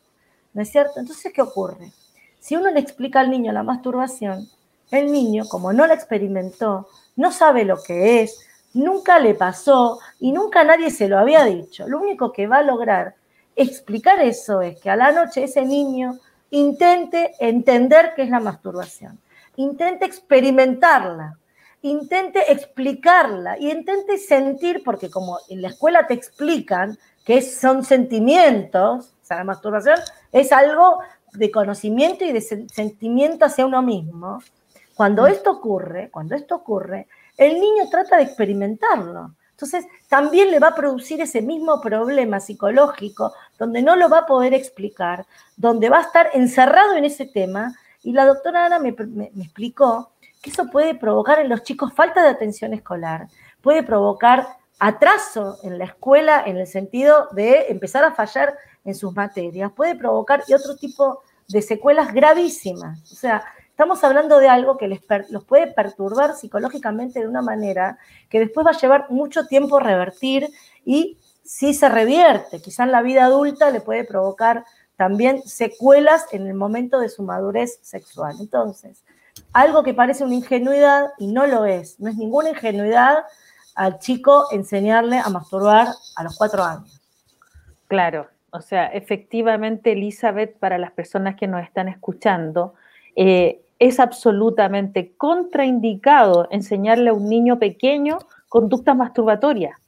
[0.53, 1.01] ¿no es cierto?
[1.01, 1.91] Entonces, ¿qué ocurre?
[2.39, 4.49] Si uno le explica al niño la masturbación,
[4.93, 6.87] el niño, como no la experimentó,
[7.17, 8.39] no sabe lo que es,
[8.73, 11.89] nunca le pasó y nunca nadie se lo había dicho.
[11.89, 13.17] Lo único que va a lograr
[13.57, 16.21] explicar eso es que a la noche ese niño
[16.51, 19.19] intente entender qué es la masturbación,
[19.57, 21.37] intente experimentarla,
[21.83, 29.15] intente explicarla y intente sentir, porque como en la escuela te explican que son sentimientos,
[29.23, 29.99] o sea, la masturbación
[30.33, 31.01] es algo
[31.33, 34.43] de conocimiento y de sentimiento hacia uno mismo.
[34.95, 35.27] Cuando mm.
[35.27, 39.35] esto ocurre, cuando esto ocurre, el niño trata de experimentarlo.
[39.53, 44.27] Entonces, también le va a producir ese mismo problema psicológico, donde no lo va a
[44.27, 45.27] poder explicar,
[45.57, 47.75] donde va a estar encerrado en ese tema.
[48.03, 48.91] Y la doctora Ana me,
[49.37, 53.29] explicó que eso puede provocar en los chicos falta de atención escolar,
[53.61, 54.47] puede provocar
[54.79, 59.95] atraso en la escuela en el sentido de empezar a fallar en sus materias, puede
[59.95, 63.13] provocar y otro tipo de secuelas gravísimas.
[63.13, 63.45] O sea,
[63.81, 67.97] Estamos hablando de algo que les los puede perturbar psicológicamente de una manera
[68.29, 70.51] que después va a llevar mucho tiempo revertir
[70.85, 74.67] y si se revierte, quizá en la vida adulta le puede provocar
[75.01, 78.37] también secuelas en el momento de su madurez sexual.
[78.39, 79.03] Entonces,
[79.55, 83.25] algo que parece una ingenuidad y no lo es, no es ninguna ingenuidad
[83.75, 87.01] al chico enseñarle a masturbar a los cuatro años.
[87.89, 92.75] Claro, o sea, efectivamente, Elizabeth, para las personas que nos están escuchando,
[93.17, 98.19] eh, es absolutamente contraindicado enseñarle a un niño pequeño
[98.51, 99.79] conductas masturbatorias.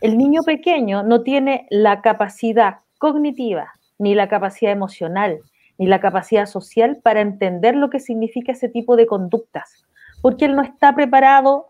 [0.00, 5.40] El niño pequeño no tiene la capacidad cognitiva, ni la capacidad emocional,
[5.78, 9.86] ni la capacidad social para entender lo que significa ese tipo de conductas,
[10.22, 11.66] porque él no está preparado,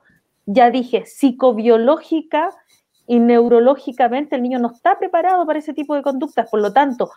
[0.46, 2.50] ya dije, psicobiológica
[3.06, 7.10] y neurológicamente el niño no está preparado para ese tipo de conductas, por lo tanto,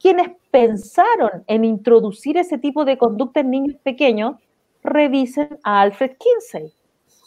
[0.00, 4.36] quienes pensaron en introducir ese tipo de conducta en niños pequeños,
[4.82, 6.72] revisen a Alfred Kinsey.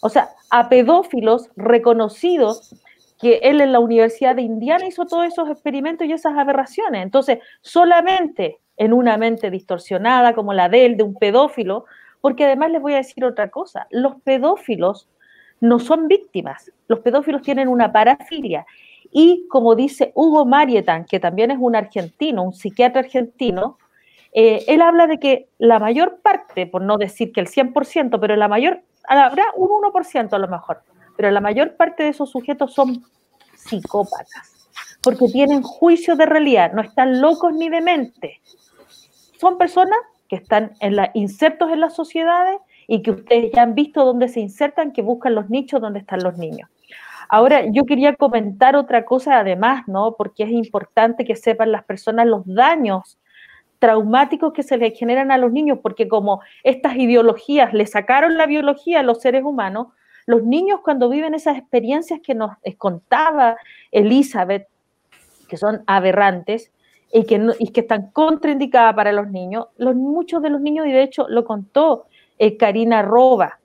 [0.02, 2.74] O sea, a pedófilos reconocidos
[3.20, 7.04] que él en la Universidad de Indiana hizo todos esos experimentos y esas aberraciones.
[7.04, 11.86] Entonces, solamente en una mente distorsionada como la de él, de un pedófilo,
[12.22, 15.10] porque además les voy a decir otra cosa, los pedófilos
[15.60, 18.66] no son víctimas, los pedófilos tienen una parafilia
[19.12, 23.78] y como dice Hugo Marietan, que también es un argentino, un psiquiatra argentino,
[24.32, 28.36] eh, él habla de que la mayor parte, por no decir que el 100%, pero
[28.36, 30.84] la mayor, habrá un 1% a lo mejor,
[31.20, 33.04] pero la mayor parte de esos sujetos son
[33.54, 34.70] psicópatas,
[35.04, 38.40] porque tienen juicio de realidad, no están locos ni demente.
[39.38, 40.00] Son personas
[40.30, 44.30] que están en la, insertos en las sociedades y que ustedes ya han visto dónde
[44.30, 46.70] se insertan, que buscan los nichos donde están los niños.
[47.28, 50.16] Ahora, yo quería comentar otra cosa además, ¿no?
[50.18, 53.20] Porque es importante que sepan las personas los daños
[53.80, 58.46] traumáticos que se les generan a los niños, porque como estas ideologías le sacaron la
[58.46, 59.88] biología a los seres humanos,
[60.30, 63.58] los niños cuando viven esas experiencias que nos contaba
[63.92, 64.68] Elizabeth,
[65.48, 66.72] que son aberrantes
[67.12, 71.02] y que, que están contraindicadas para los niños, los, muchos de los niños, y de
[71.02, 72.06] hecho lo contó
[72.38, 73.60] eh, Karina Roba,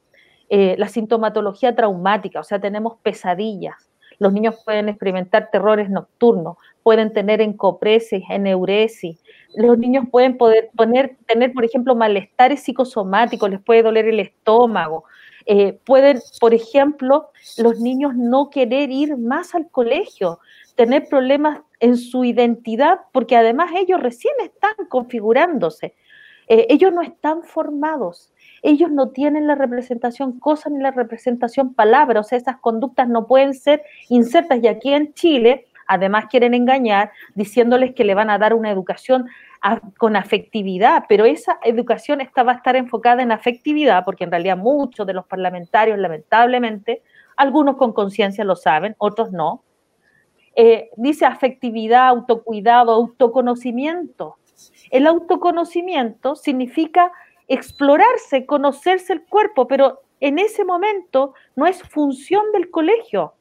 [0.48, 3.90] eh, la sintomatología traumática, o sea, tenemos pesadillas.
[4.18, 9.22] Los niños pueden experimentar terrores nocturnos, pueden tener encopresis, eneuresis.
[9.54, 15.04] Los niños pueden poder poner, tener, por ejemplo, malestares psicosomáticos, les puede doler el estómago.
[15.46, 20.40] Eh, pueden, por ejemplo, los niños no querer ir más al colegio,
[20.74, 25.94] tener problemas en su identidad, porque además ellos recién están configurándose.
[26.48, 28.32] Eh, ellos no están formados
[28.64, 33.26] ellos no tienen la representación cosa ni la representación palabra, o sea, esas conductas no
[33.26, 34.58] pueden ser insertas.
[34.62, 39.26] Y aquí en Chile, además quieren engañar diciéndoles que le van a dar una educación
[39.96, 44.58] con afectividad, pero esa educación esta va a estar enfocada en afectividad, porque en realidad
[44.58, 47.02] muchos de los parlamentarios, lamentablemente,
[47.36, 49.62] algunos con conciencia lo saben, otros no.
[50.54, 54.36] Eh, dice afectividad, autocuidado, autoconocimiento.
[54.90, 57.10] El autoconocimiento significa
[57.48, 63.34] explorarse, conocerse el cuerpo, pero en ese momento no es función del colegio,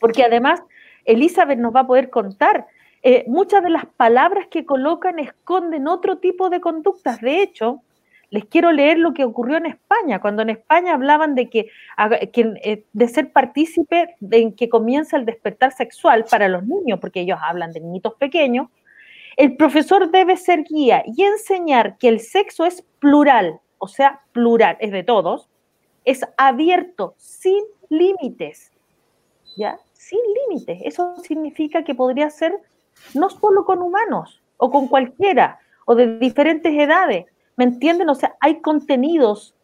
[0.00, 0.62] porque además
[1.04, 2.66] Elizabeth nos va a poder contar,
[3.02, 7.20] eh, muchas de las palabras que colocan esconden otro tipo de conductas.
[7.20, 7.82] De hecho,
[8.30, 11.66] les quiero leer lo que ocurrió en España, cuando en España hablaban de que,
[11.98, 17.38] eh, de ser partícipe en que comienza el despertar sexual para los niños, porque ellos
[17.42, 18.68] hablan de niñitos pequeños,
[19.36, 24.76] el profesor debe ser guía y enseñar que el sexo es plural, o sea, plural,
[24.80, 25.48] es de todos,
[26.04, 28.72] es abierto, sin límites,
[29.56, 29.78] ¿ya?
[30.02, 30.80] Sin límites.
[30.84, 32.52] Eso significa que podría ser
[33.14, 37.26] no solo con humanos o con cualquiera o de diferentes edades,
[37.56, 38.08] ¿me entienden?
[38.08, 39.54] O sea, hay contenidos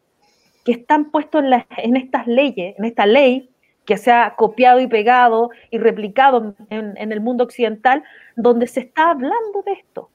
[0.64, 3.50] que están puestos en, en estas leyes, en esta ley,
[3.84, 8.04] que se ha copiado y pegado y replicado en, el mundo occidental,
[8.36, 10.08] donde se está hablando de esto,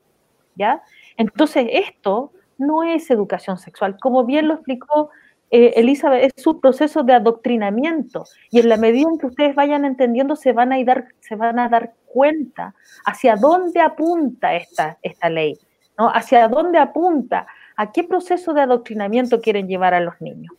[0.56, 0.84] ¿ya?
[1.18, 3.98] Entonces, esto no es educación sexual.
[4.00, 5.10] Como bien lo explicó
[5.56, 9.86] eh, Elizabeth, es un proceso de adoctrinamiento y en la medida en que ustedes vayan
[9.86, 12.74] entendiendo se van a, dar, se van a dar cuenta
[13.06, 15.56] hacia dónde apunta esta, esta ley,
[15.96, 16.10] ¿no?
[16.10, 17.46] Hacia dónde apunta,
[17.76, 20.52] a qué proceso de adoctrinamiento quieren llevar a los niños.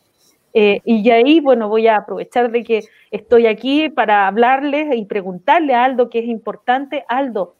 [0.52, 5.74] Eh, y ahí, bueno, voy a aprovechar de que estoy aquí para hablarles y preguntarle
[5.74, 7.56] a Aldo, que es importante, Aldo,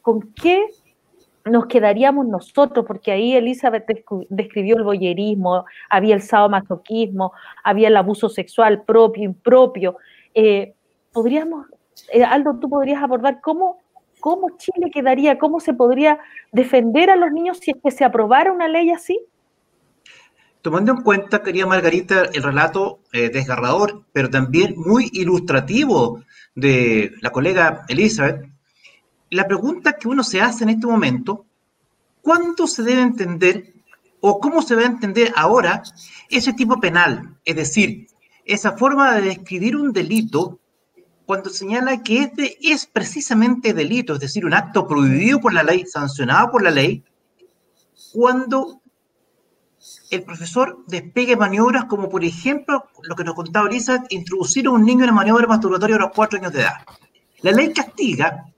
[0.00, 0.64] ¿con qué
[1.44, 2.84] nos quedaríamos nosotros?
[2.86, 3.84] Porque ahí Elizabeth
[4.28, 7.32] describió el boyerismo, había el sadomasoquismo,
[7.64, 9.96] había el abuso sexual propio, impropio.
[10.34, 10.74] Eh,
[11.12, 11.66] podríamos,
[12.12, 13.78] eh, Aldo, tú podrías abordar cómo,
[14.20, 16.18] cómo Chile quedaría, cómo se podría
[16.52, 19.20] defender a los niños si es que se aprobara una ley así.
[20.62, 26.22] Tomando en cuenta, querida Margarita, el relato eh, desgarrador, pero también muy ilustrativo
[26.54, 28.51] de la colega Elizabeth,
[29.32, 31.46] la pregunta que uno se hace en este momento,
[32.20, 33.72] ¿cuándo se debe entender
[34.20, 35.82] o cómo se debe entender ahora
[36.28, 37.34] ese tipo penal?
[37.42, 38.08] Es decir,
[38.44, 40.60] esa forma de describir un delito
[41.24, 45.86] cuando señala que este es precisamente delito, es decir, un acto prohibido por la ley,
[45.86, 47.02] sancionado por la ley,
[48.12, 48.82] cuando
[50.10, 54.84] el profesor despegue maniobras como, por ejemplo, lo que nos contaba Elisa, introducir a un
[54.84, 56.84] niño en una maniobra masturbatoria a los cuatro años de edad.
[57.40, 58.51] La ley castiga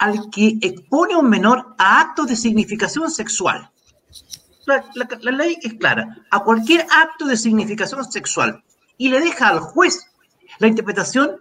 [0.00, 3.70] al que expone a un menor a actos de significación sexual.
[4.64, 8.62] La, ley es clara, a cualquier acto de significación sexual
[8.96, 10.06] y le deja al juez
[10.58, 11.36] la interpretación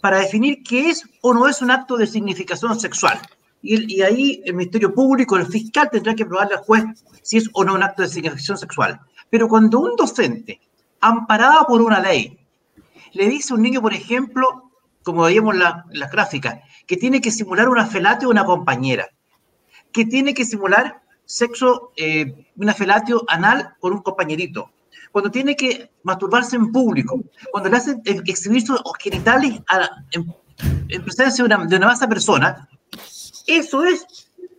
[0.00, 3.20] para definir qué es o no es un acto de significación sexual.
[3.62, 6.84] Y, ahí el Ministerio Público, el fiscal, tendrá que probarle al juez
[7.22, 9.00] si es o no un acto de significación sexual.
[9.30, 10.60] Pero cuando un docente,
[11.00, 12.38] amparado por una ley,
[13.12, 14.70] le dice a un niño, por ejemplo,
[15.02, 19.08] como veíamos en la, las gráficas, que tiene que simular una felatio a una compañera,
[19.92, 24.70] que tiene que simular sexo, eh, una felatio anal con un compañerito,
[25.12, 27.22] cuando tiene que masturbarse en público,
[27.52, 29.60] cuando le hacen exhibir sus genitales
[30.10, 32.68] en, presencia de una, de una masa persona,
[33.46, 34.06] ¿Eso es,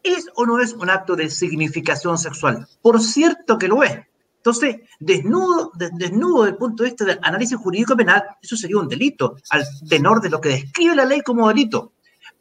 [0.04, 2.68] es o no es un acto de significación sexual?
[2.82, 4.00] Por cierto que lo es.
[4.38, 8.88] Entonces, desnudo, desnudo desde el punto de vista del análisis jurídico penal, eso sería un
[8.88, 11.94] delito, al tenor de lo que describe la ley como delito.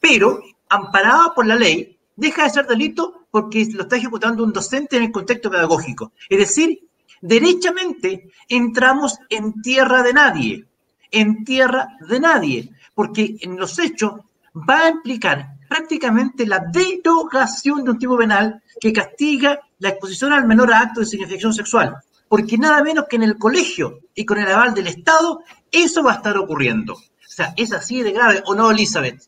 [0.07, 4.99] Pero, amparado por la ley, deja de ser delito porque lo está ejecutando un docente
[4.99, 6.13] en el contexto pedagógico.
[6.29, 6.87] Es decir,
[7.23, 10.67] derechamente entramos en tierra de nadie.
[11.11, 14.13] en tierra de nadie, porque en los hechos
[14.55, 20.47] va a implicar prácticamente la derogación de un tipo penal que castiga la exposición al
[20.47, 21.97] menor a actos de significación sexual.
[22.29, 25.41] Porque nada menos que en el colegio y con el aval del Estado,
[25.71, 26.95] eso va a estar ocurriendo.
[26.95, 29.23] O sea, es así de grave, ¿o no, Elizabeth?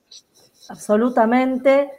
[0.69, 1.91] Absolutamente,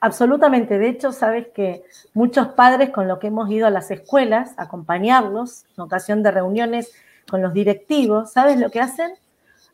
[0.00, 0.78] absolutamente.
[0.78, 4.64] De hecho, sabes que muchos padres con los que hemos ido a las escuelas, a
[4.64, 6.92] acompañarlos en ocasión de reuniones
[7.28, 9.12] con los directivos, ¿sabes lo que hacen?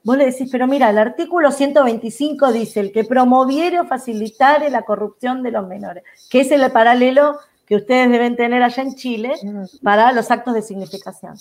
[0.05, 4.83] Vos le decís, pero mira, el artículo 125 dice el que promoviere o facilitare la
[4.83, 9.35] corrupción de los menores, que es el paralelo que ustedes deben tener allá en Chile
[9.83, 11.35] para los actos de significación.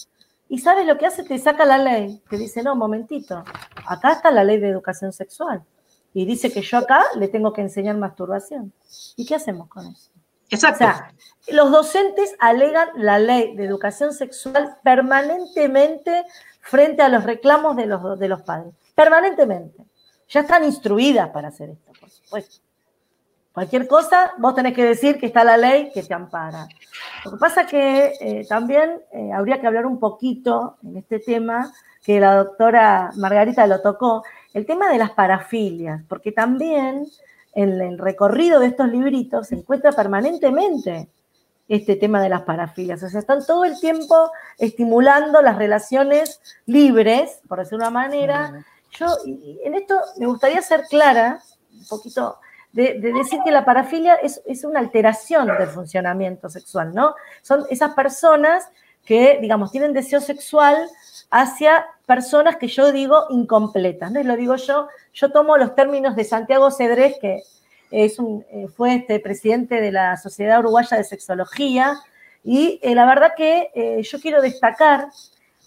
[0.50, 3.44] Y sabes lo que hace, te saca la ley, te dice, no, momentito,
[3.86, 5.64] acá está la ley de educación sexual.
[6.16, 8.72] Y dice que yo acá le tengo que enseñar masturbación.
[9.18, 10.12] ¿Y qué hacemos con eso?
[10.50, 10.86] Exacto.
[10.86, 11.14] O sea,
[11.50, 16.24] los docentes alegan la ley de educación sexual permanentemente
[16.62, 18.74] frente a los reclamos de los, de los padres.
[18.96, 19.84] Permanentemente.
[20.30, 22.64] Ya están instruidas para hacer esto, por supuesto.
[23.52, 26.66] Cualquier cosa, vos tenés que decir que está la ley que te ampara.
[27.26, 31.74] Lo que pasa que eh, también eh, habría que hablar un poquito en este tema,
[32.02, 34.24] que la doctora Margarita lo tocó,
[34.56, 37.06] el tema de las parafilias, porque también
[37.54, 41.10] en el recorrido de estos libritos se encuentra permanentemente
[41.68, 43.04] este tema de las parafilias.
[43.04, 48.64] O sea, están todo el tiempo estimulando las relaciones libres, por decir una manera.
[48.92, 51.42] Yo en esto me gustaría ser clara,
[51.74, 52.38] un poquito,
[52.72, 57.14] de, decir que la parafilia es, es, una alteración del funcionamiento sexual, ¿no?
[57.42, 58.70] Son esas personas
[59.06, 60.90] que, digamos, tienen deseo sexual
[61.32, 64.22] hacia personas que yo digo incompletas, ¿no?
[64.24, 67.44] lo digo yo, yo tomo los términos de Santiago Cedrés, que
[67.92, 72.00] es un, eh, fue este presidente de la Sociedad Uruguaya de Sexología,
[72.44, 75.10] y eh, la verdad que eh, yo quiero destacar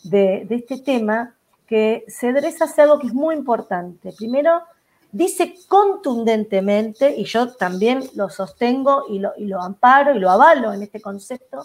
[0.04, 1.34] de, este tema
[1.66, 4.12] que Cedrés hace algo que es muy importante.
[4.16, 4.62] Primero,
[5.10, 10.72] dice contundentemente, y yo también lo sostengo y lo, y lo amparo y lo avalo
[10.72, 11.64] en este concepto,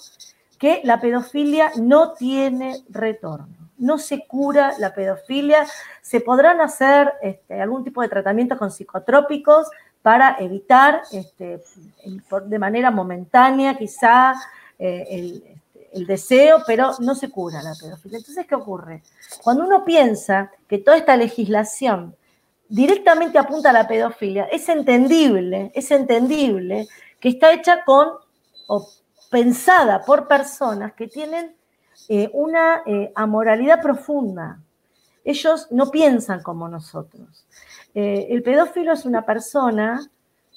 [0.57, 5.65] que la pedofilia no tiene retorno no se cura la pedofilia,
[6.01, 9.67] se podrán hacer este, algún tipo de tratamientos con psicotrópicos
[10.01, 11.63] para evitar este,
[12.45, 14.34] de manera momentánea quizá
[14.78, 15.61] eh, este,
[15.93, 18.17] el, deseo, pero no se cura la pedofilia.
[18.17, 19.03] Entonces, ¿qué ocurre?
[19.43, 22.15] Cuando uno piensa que toda esta legislación
[22.67, 26.88] directamente apunta a la pedofilia, es entendible, es entendible
[27.19, 28.09] que está hecha con
[28.67, 28.88] o
[29.30, 31.55] pensada por personas que tienen
[32.10, 34.60] eh, una eh, amoralidad profunda.
[35.24, 37.45] Ellos no piensan como nosotros.
[37.95, 40.10] Eh, el pedófilo es una persona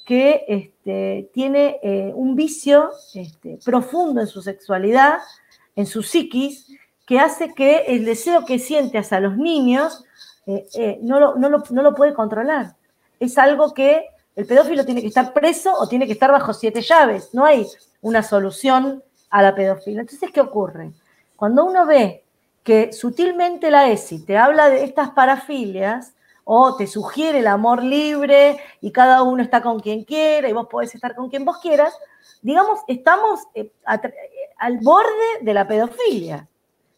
[0.04, 1.80] que este, tiene
[2.14, 5.18] un vicio este, profundo en su sexualidad,
[5.74, 6.68] en su psiquis,
[7.04, 10.04] que hace que el deseo que siente hacia los niños
[11.02, 12.76] no lo, no, lo, puede controlar.
[13.18, 16.82] Es algo que el pedófilo tiene que estar preso o tiene que estar bajo siete
[16.82, 17.30] llaves.
[17.34, 17.66] No hay
[18.00, 20.02] una solución a la pedofilia.
[20.02, 20.92] Entonces, ¿qué ocurre?
[21.36, 22.24] Cuando uno ve
[22.64, 26.14] que sutilmente la ESI te habla de estas parafilias
[26.44, 30.66] o te sugiere el amor libre y cada uno está con quien quiera y vos
[30.68, 31.92] podés estar con quien vos quieras,
[32.42, 33.72] digamos, estamos eh,
[34.56, 36.48] al borde de la pedofilia.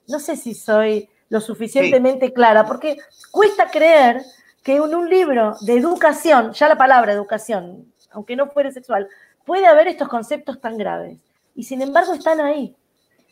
[0.07, 2.99] No sé si soy lo suficientemente clara, porque
[3.31, 4.23] cuesta creer
[4.63, 9.09] que en un libro de educación, ya la palabra educación, aunque no fuere sexual,
[9.45, 11.19] puede haber estos conceptos tan graves.
[11.55, 12.75] Y sin embargo están ahí.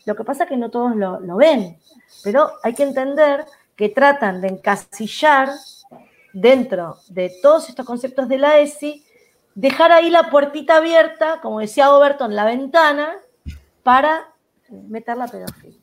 [0.07, 1.79] Lo que pasa es que no todos lo, ven,
[2.23, 3.45] pero hay que entender
[3.75, 5.51] que tratan de encasillar
[6.33, 9.05] dentro de todos estos conceptos de la ESI,
[9.57, 13.17] dejar ahí la puertita abierta, como decía Overton, la ventana,
[13.83, 14.33] para
[14.71, 15.81] meter la pedofilia.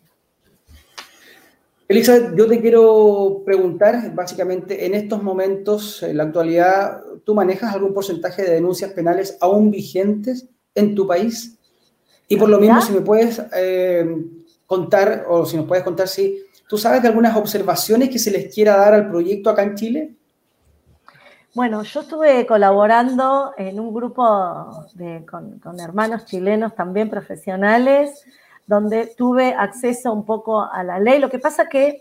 [1.89, 7.93] Elizabeth, yo te quiero preguntar, básicamente, en estos momentos, en la actualidad, ¿tú manejas algún
[7.93, 11.59] porcentaje de denuncias penales aún vigentes en tu país?
[12.27, 14.05] Y por lo mismo, si me puedes eh,
[14.65, 18.53] contar, o si nos puedes contar, si tú sabes de algunas observaciones que se les
[18.53, 20.13] quiera dar al proyecto acá en Chile.
[21.53, 24.23] Bueno, yo estuve colaborando en un grupo
[25.29, 28.25] con, hermanos chilenos también profesionales,
[28.65, 31.19] donde tuve acceso un poco a la ley.
[31.19, 31.99] Lo que pasa que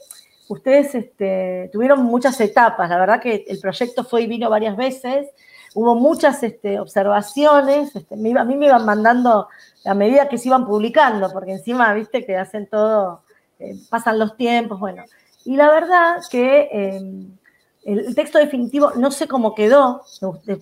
[0.48, 5.28] ustedes este, tuvieron muchas etapas, la verdad que el proyecto fue y vino varias veces,
[5.74, 9.48] hubo muchas este, observaciones, este, a mí me iban mandando
[9.84, 13.22] a medida que se iban publicando, porque encima, viste, que hacen todo,
[13.58, 15.04] eh, pasan los tiempos, bueno.
[15.44, 17.36] Y la verdad que em,
[17.84, 20.02] el, texto definitivo, no sé cómo quedó,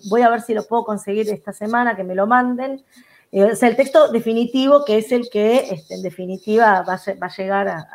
[0.09, 2.83] voy a ver si lo puedo conseguir esta semana, que me lo manden.
[3.31, 7.29] Eh, o sea, el texto definitivo, que es el que este, en definitiva va a,
[7.29, 7.85] llegar a,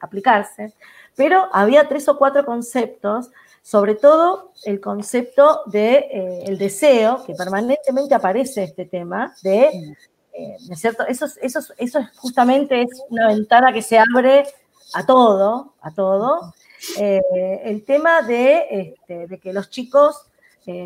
[0.00, 0.74] aplicarse,
[1.14, 3.30] pero había tres o cuatro conceptos,
[3.66, 9.96] sobre todo el concepto de eh, el deseo, que permanentemente aparece este tema, de,
[10.32, 11.04] eh, ¿no es cierto?
[11.04, 14.46] Eso, eso, eso es justamente es una ventana que se abre
[14.94, 16.54] a todo, a todo.
[16.96, 17.20] Eh,
[17.64, 20.26] el tema de, este, de que los chicos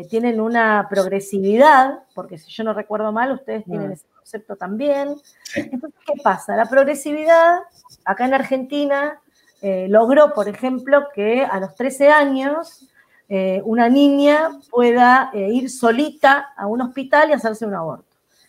[0.09, 3.93] tienen una progresividad, porque si yo no recuerdo mal, ustedes tienen mm.
[3.93, 5.15] ese concepto también.
[5.55, 6.55] Entonces, ¿qué pasa?
[6.55, 7.59] La progresividad,
[8.05, 9.21] acá en Argentina,
[9.61, 12.87] eh, logró, por ejemplo, que a los 13 años
[13.29, 18.05] eh, una niña pueda eh, ir solita a un hospital y hacerse un aborto,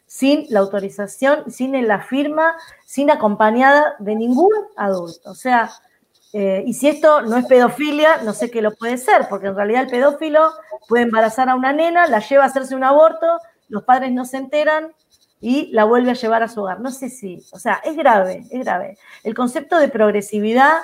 [0.06, 2.56] sin la autorización, sin la firma,
[2.86, 5.30] sin acompañada de ningún adulto.
[5.30, 5.70] O sea,
[6.34, 9.82] y si esto no es pedofilia, no sé qué lo puede ser, porque en realidad
[9.82, 10.50] el pedófilo
[10.88, 13.26] puede embarazar a una nena, la lleva a hacerse un aborto,
[13.68, 14.94] los padres no se enteran,
[15.42, 16.80] y la vuelve a llevar a su hogar.
[16.80, 18.96] No sé si, o sea, es grave, es grave.
[19.24, 20.78] El concepto de progresividad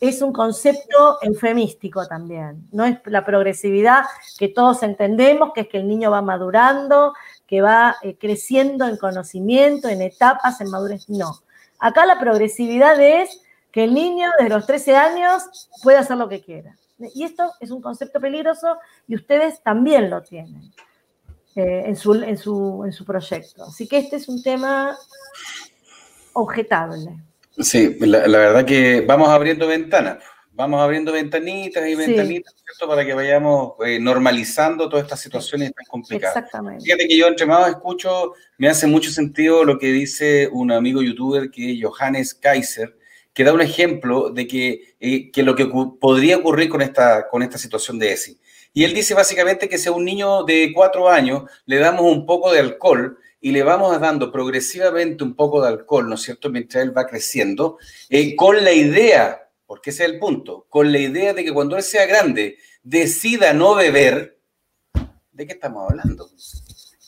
[0.00, 2.68] es un concepto eufemístico también.
[2.70, 4.04] No es la progresividad
[4.38, 7.14] que todos entendemos, que es que el niño va madurando,
[7.48, 11.08] que va eh, creciendo en conocimiento, en etapas, en madurez.
[11.08, 11.40] No.
[11.80, 13.42] Acá la progresividad es
[13.72, 16.76] que el niño de los 13 años puede hacer lo que quiera.
[17.12, 18.78] Y esto es un concepto peligroso
[19.08, 20.72] y ustedes también lo tienen.
[21.56, 23.64] Eh, en, su, en, su, en su proyecto.
[23.64, 24.94] Así que este es un tema
[26.34, 27.16] objetable.
[27.58, 30.18] Sí, la, verdad que vamos abriendo ventanas,
[30.52, 32.86] vamos abriendo ventanitas y ventanitas, ¿cierto?
[32.86, 36.36] Para que vayamos eh, normalizando todas estas situaciones tan complicadas.
[36.36, 36.84] Exactamente.
[36.84, 41.00] Fíjate que yo entre más escucho, me hace mucho sentido lo que dice un amigo
[41.00, 42.98] youtuber que es Johannes Kaiser,
[43.32, 45.64] que da un ejemplo de que, eh, que lo que
[45.98, 48.38] podría ocurrir con esta, con esta situación de ESI.
[48.76, 52.26] Y él dice básicamente que si a un niño de cuatro años le damos un
[52.26, 56.50] poco de alcohol y le vamos dando progresivamente un poco de alcohol, ¿no es cierto?,
[56.50, 57.78] mientras él va creciendo,
[58.10, 61.78] eh, con la idea, porque ese es el punto, con la idea de que cuando
[61.78, 64.40] él sea grande decida no beber,
[65.32, 66.28] ¿de qué estamos hablando?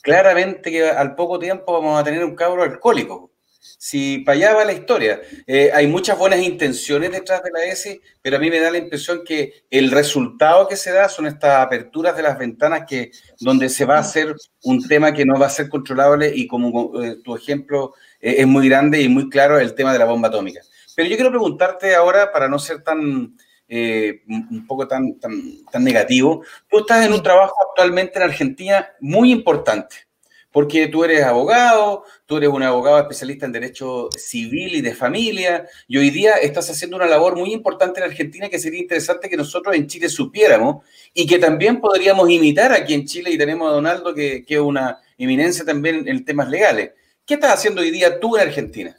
[0.01, 3.29] Claramente que al poco tiempo vamos a tener un cabro alcohólico.
[3.59, 8.01] Si para allá va la historia, eh, hay muchas buenas intenciones detrás de la ESI,
[8.21, 11.65] pero a mí me da la impresión que el resultado que se da son estas
[11.65, 14.33] aperturas de las ventanas que donde se va a hacer
[14.63, 18.47] un tema que no va a ser controlable y como eh, tu ejemplo eh, es
[18.47, 20.61] muy grande y muy claro el tema de la bomba atómica.
[20.95, 23.35] Pero yo quiero preguntarte ahora, para no ser tan
[23.71, 29.31] un poco tan, tan, tan negativo, tú estás en un trabajo actualmente en Argentina muy
[29.31, 30.08] importante
[30.51, 35.67] porque tú eres abogado, tú eres un abogado especialista en derecho civil y de familia,
[35.87, 39.37] y hoy día estás haciendo una labor muy importante en Argentina que sería interesante que
[39.37, 40.83] nosotros en Chile supiéramos
[41.13, 44.99] y que también podríamos imitar aquí en Chile, y tenemos a Donaldo que, es una
[45.17, 46.91] eminencia también en temas legales.
[47.25, 48.95] ¿Qué estás haciendo hoy día tú en Argentina?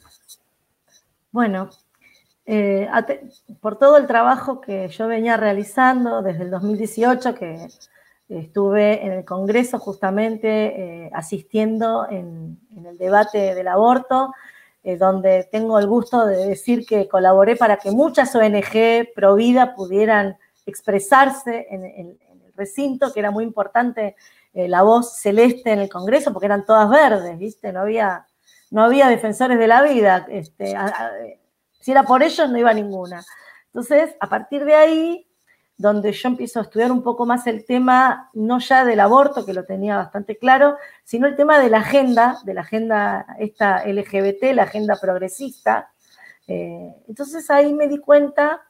[1.33, 1.71] Bueno,
[2.47, 2.89] eh,
[3.61, 7.69] por todo el trabajo que yo venía realizando desde el 2018, que
[8.31, 14.33] Estuve en el Congreso justamente eh, asistiendo en, el debate del aborto,
[14.85, 19.75] eh, donde tengo el gusto de decir que colaboré para que muchas ONG pro vida
[19.75, 22.19] pudieran expresarse en, el
[22.55, 24.15] recinto, que era muy importante
[24.55, 27.73] eh, la voz celeste en el Congreso, porque eran todas verdes, ¿viste?
[27.73, 28.29] No había,
[28.71, 30.25] no había defensores de la vida.
[30.31, 30.77] Este,
[31.81, 33.25] si era por ellos, no iba ninguna.
[33.67, 35.27] Entonces, a partir de ahí,
[35.81, 39.55] donde yo empiezo a estudiar un poco más el tema, no ya del aborto, que
[39.55, 44.53] lo tenía bastante claro, sino el tema de la agenda, de la agenda esta LGBT,
[44.53, 45.91] la agenda progresista.
[46.47, 48.61] Eh, entonces ahí me di cuenta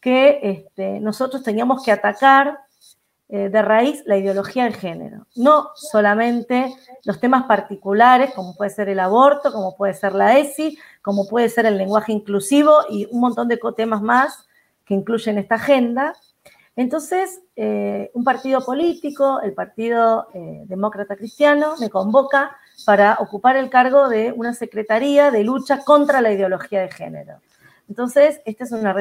[0.00, 2.60] que este, nosotros teníamos que atacar
[3.28, 6.72] eh, de raíz la ideología de género, no solamente
[7.02, 11.48] los temas particulares, como puede ser el aborto, como puede ser la ESI, como puede
[11.48, 14.46] ser el lenguaje inclusivo y un montón de temas más
[14.84, 16.14] que incluyen esta agenda,
[16.76, 22.56] entonces, eh, un partido político, el Partido eh, Demócrata Cristiano, me convoca
[22.86, 27.40] para ocupar el cargo de una secretaría de lucha contra la ideología de género.
[27.88, 28.94] Entonces, esta es una,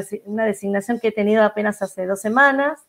[0.46, 2.80] designación que he tenido apenas hace dos semanas,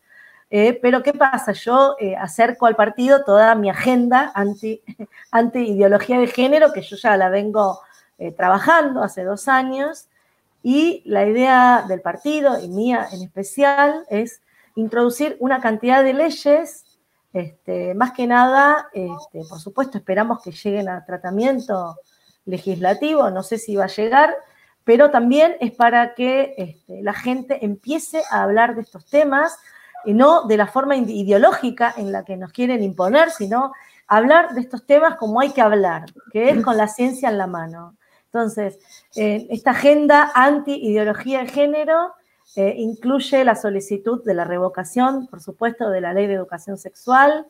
[0.49, 1.53] eh, pero ¿qué pasa?
[1.53, 4.81] Yo acerco al partido toda mi agenda anti,
[5.31, 7.79] anti, ideología de género, que yo ya la vengo
[8.35, 10.07] trabajando hace dos años,
[10.63, 14.41] y la idea del partido, y mía en especial, es
[14.75, 16.85] introducir una cantidad de leyes,
[17.33, 21.95] este, más que nada, este, por supuesto, esperamos que lleguen a tratamiento
[22.45, 24.35] legislativo, no sé si va a llegar,
[24.83, 29.57] pero también es para que este, la gente empiece a hablar de estos temas,
[30.05, 33.73] y no de la forma ideológica en la que nos quieren imponer, sino
[34.07, 37.47] hablar de estos temas como hay que hablar, que es con la ciencia en la
[37.47, 37.95] mano.
[38.25, 38.79] Entonces,
[39.15, 42.13] esta agenda anti-ideología de género
[42.55, 47.47] eh, incluye la solicitud de la revocación, por supuesto, de la ley de educación sexual,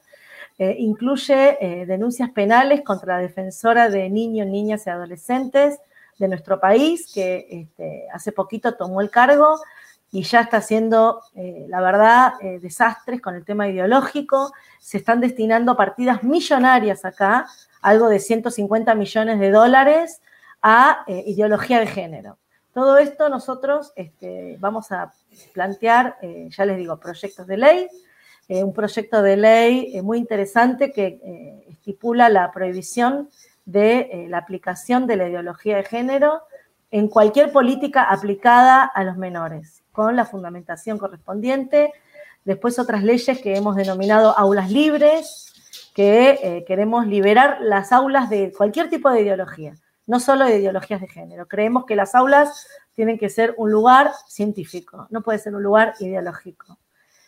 [0.60, 5.80] eh, incluye eh, denuncias penales contra la defensora de niños, niñas y adolescentes
[6.19, 9.60] de nuestro país, que este, hace poquito tomó el cargo
[10.11, 11.22] y ya está haciendo,
[11.69, 14.52] la verdad, desastres con el tema ideológico.
[14.78, 17.48] Se están destinando partidas millonarias acá,
[17.82, 20.22] algo de 150 millones de dólares,
[20.61, 22.38] a ideología de género.
[22.73, 25.11] Todo esto nosotros este, vamos a
[25.53, 27.89] plantear, eh, ya les digo, proyectos de ley,
[28.48, 33.30] eh, un proyecto de ley eh, muy interesante que estipula la prohibición
[33.65, 36.41] de la aplicación de la ideología de género
[36.89, 41.93] en cualquier política aplicada a los menores, con la fundamentación correspondiente.
[42.43, 45.53] Después otras leyes que hemos denominado aulas libres,
[45.93, 49.76] que queremos liberar las aulas de cualquier tipo de ideología
[50.11, 51.47] no solo de ideologías de género.
[51.47, 55.93] Creemos que las aulas tienen que ser un lugar científico, no puede ser un lugar
[55.99, 56.77] ideológico.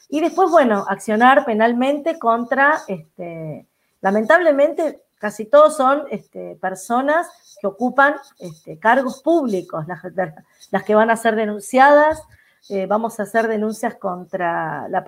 [0.10, 3.66] Y después, bueno, accionar penalmente contra, este,
[4.02, 11.16] lamentablemente, casi todos son este, personas que ocupan este, cargos públicos, las, que van a
[11.16, 12.22] ser denunciadas.
[12.68, 15.06] Eh, vamos a hacer denuncias contra la,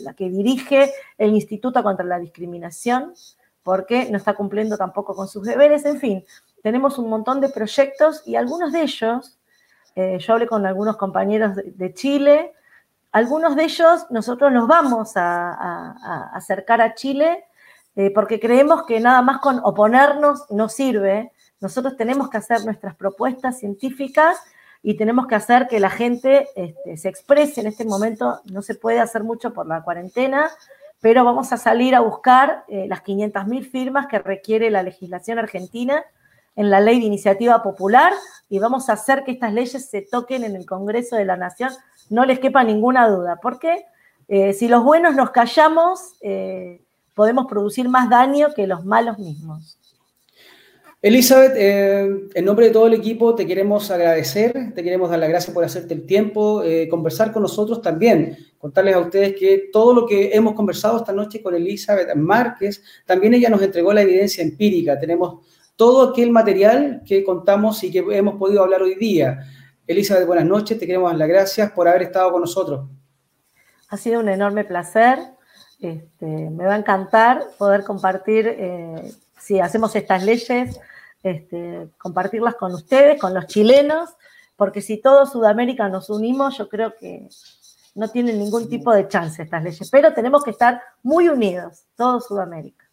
[0.00, 3.14] la que dirige el Instituto contra la Discriminación,
[3.62, 5.86] porque no está cumpliendo tampoco con sus deberes.
[5.86, 6.24] En fin,
[6.66, 9.38] tenemos un montón de proyectos y algunos de ellos,
[9.94, 12.54] eh, yo hablé con algunos compañeros de, Chile,
[13.12, 17.44] algunos de ellos nosotros los vamos a, acercar a Chile
[17.94, 21.30] eh, porque creemos que nada más con oponernos no sirve.
[21.60, 24.36] Nosotros tenemos que hacer nuestras propuestas científicas
[24.82, 27.60] y tenemos que hacer que la gente este, se exprese.
[27.60, 30.50] En este momento no se puede hacer mucho por la cuarentena,
[31.00, 36.04] pero vamos a salir a buscar eh, las 500.000 firmas que requiere la legislación argentina
[36.56, 38.12] en la ley de iniciativa popular
[38.48, 41.70] y vamos a hacer que estas leyes se toquen en el Congreso de la Nación,
[42.10, 43.84] no les quepa ninguna duda, porque
[44.28, 46.80] eh, si los buenos nos callamos, eh,
[47.14, 49.78] podemos producir más daño que los malos mismos.
[51.02, 55.28] Elizabeth, eh, en nombre de todo el equipo te queremos agradecer, te queremos dar las
[55.28, 60.06] gracias por hacerte el tiempo, conversar con nosotros también, contarles a ustedes que todo lo
[60.06, 64.98] que hemos conversado esta noche con Elizabeth Márquez, también ella nos entregó la evidencia empírica,
[64.98, 65.44] tenemos
[65.76, 69.40] todo aquel material que contamos y que hemos podido hablar hoy día.
[69.86, 72.88] Elizabeth, buenas noches, te queremos dar las gracias por haber estado con nosotros.
[73.88, 75.18] Ha sido un enorme placer.
[75.78, 80.80] Este, me va a encantar poder compartir, eh, si hacemos estas leyes,
[81.22, 84.10] este, compartirlas con ustedes, con los chilenos,
[84.56, 87.28] porque si todo Sudamérica nos unimos, yo creo que
[87.94, 92.20] no tienen ningún tipo de chance estas leyes, pero tenemos que estar muy unidos, todo
[92.20, 92.86] Sudamérica.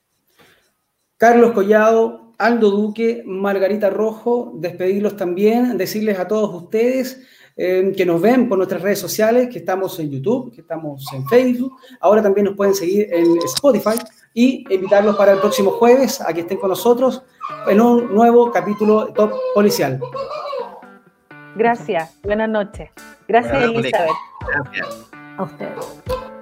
[1.17, 7.21] Carlos Collado, Aldo Duque, Margarita Rojo, despedirlos también, decirles a todos ustedes
[7.55, 11.25] eh, que nos ven por nuestras redes sociales, que estamos en YouTube, que estamos en
[11.27, 13.97] Facebook, ahora también nos pueden seguir en Spotify
[14.33, 17.23] y invitarlos para el próximo jueves a que estén con nosotros
[17.67, 20.01] en un nuevo capítulo Top Policial.
[21.55, 22.89] Gracias, buenas noches.
[23.27, 24.11] Gracias, Elizabeth.
[24.47, 25.11] Gracias.
[25.37, 26.32] A ustedes.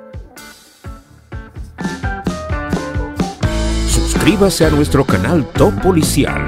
[4.21, 6.47] Suscríbase a nuestro canal Top Policial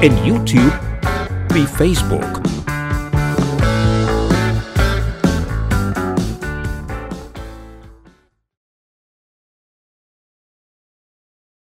[0.00, 0.72] en YouTube
[1.54, 2.57] y Facebook.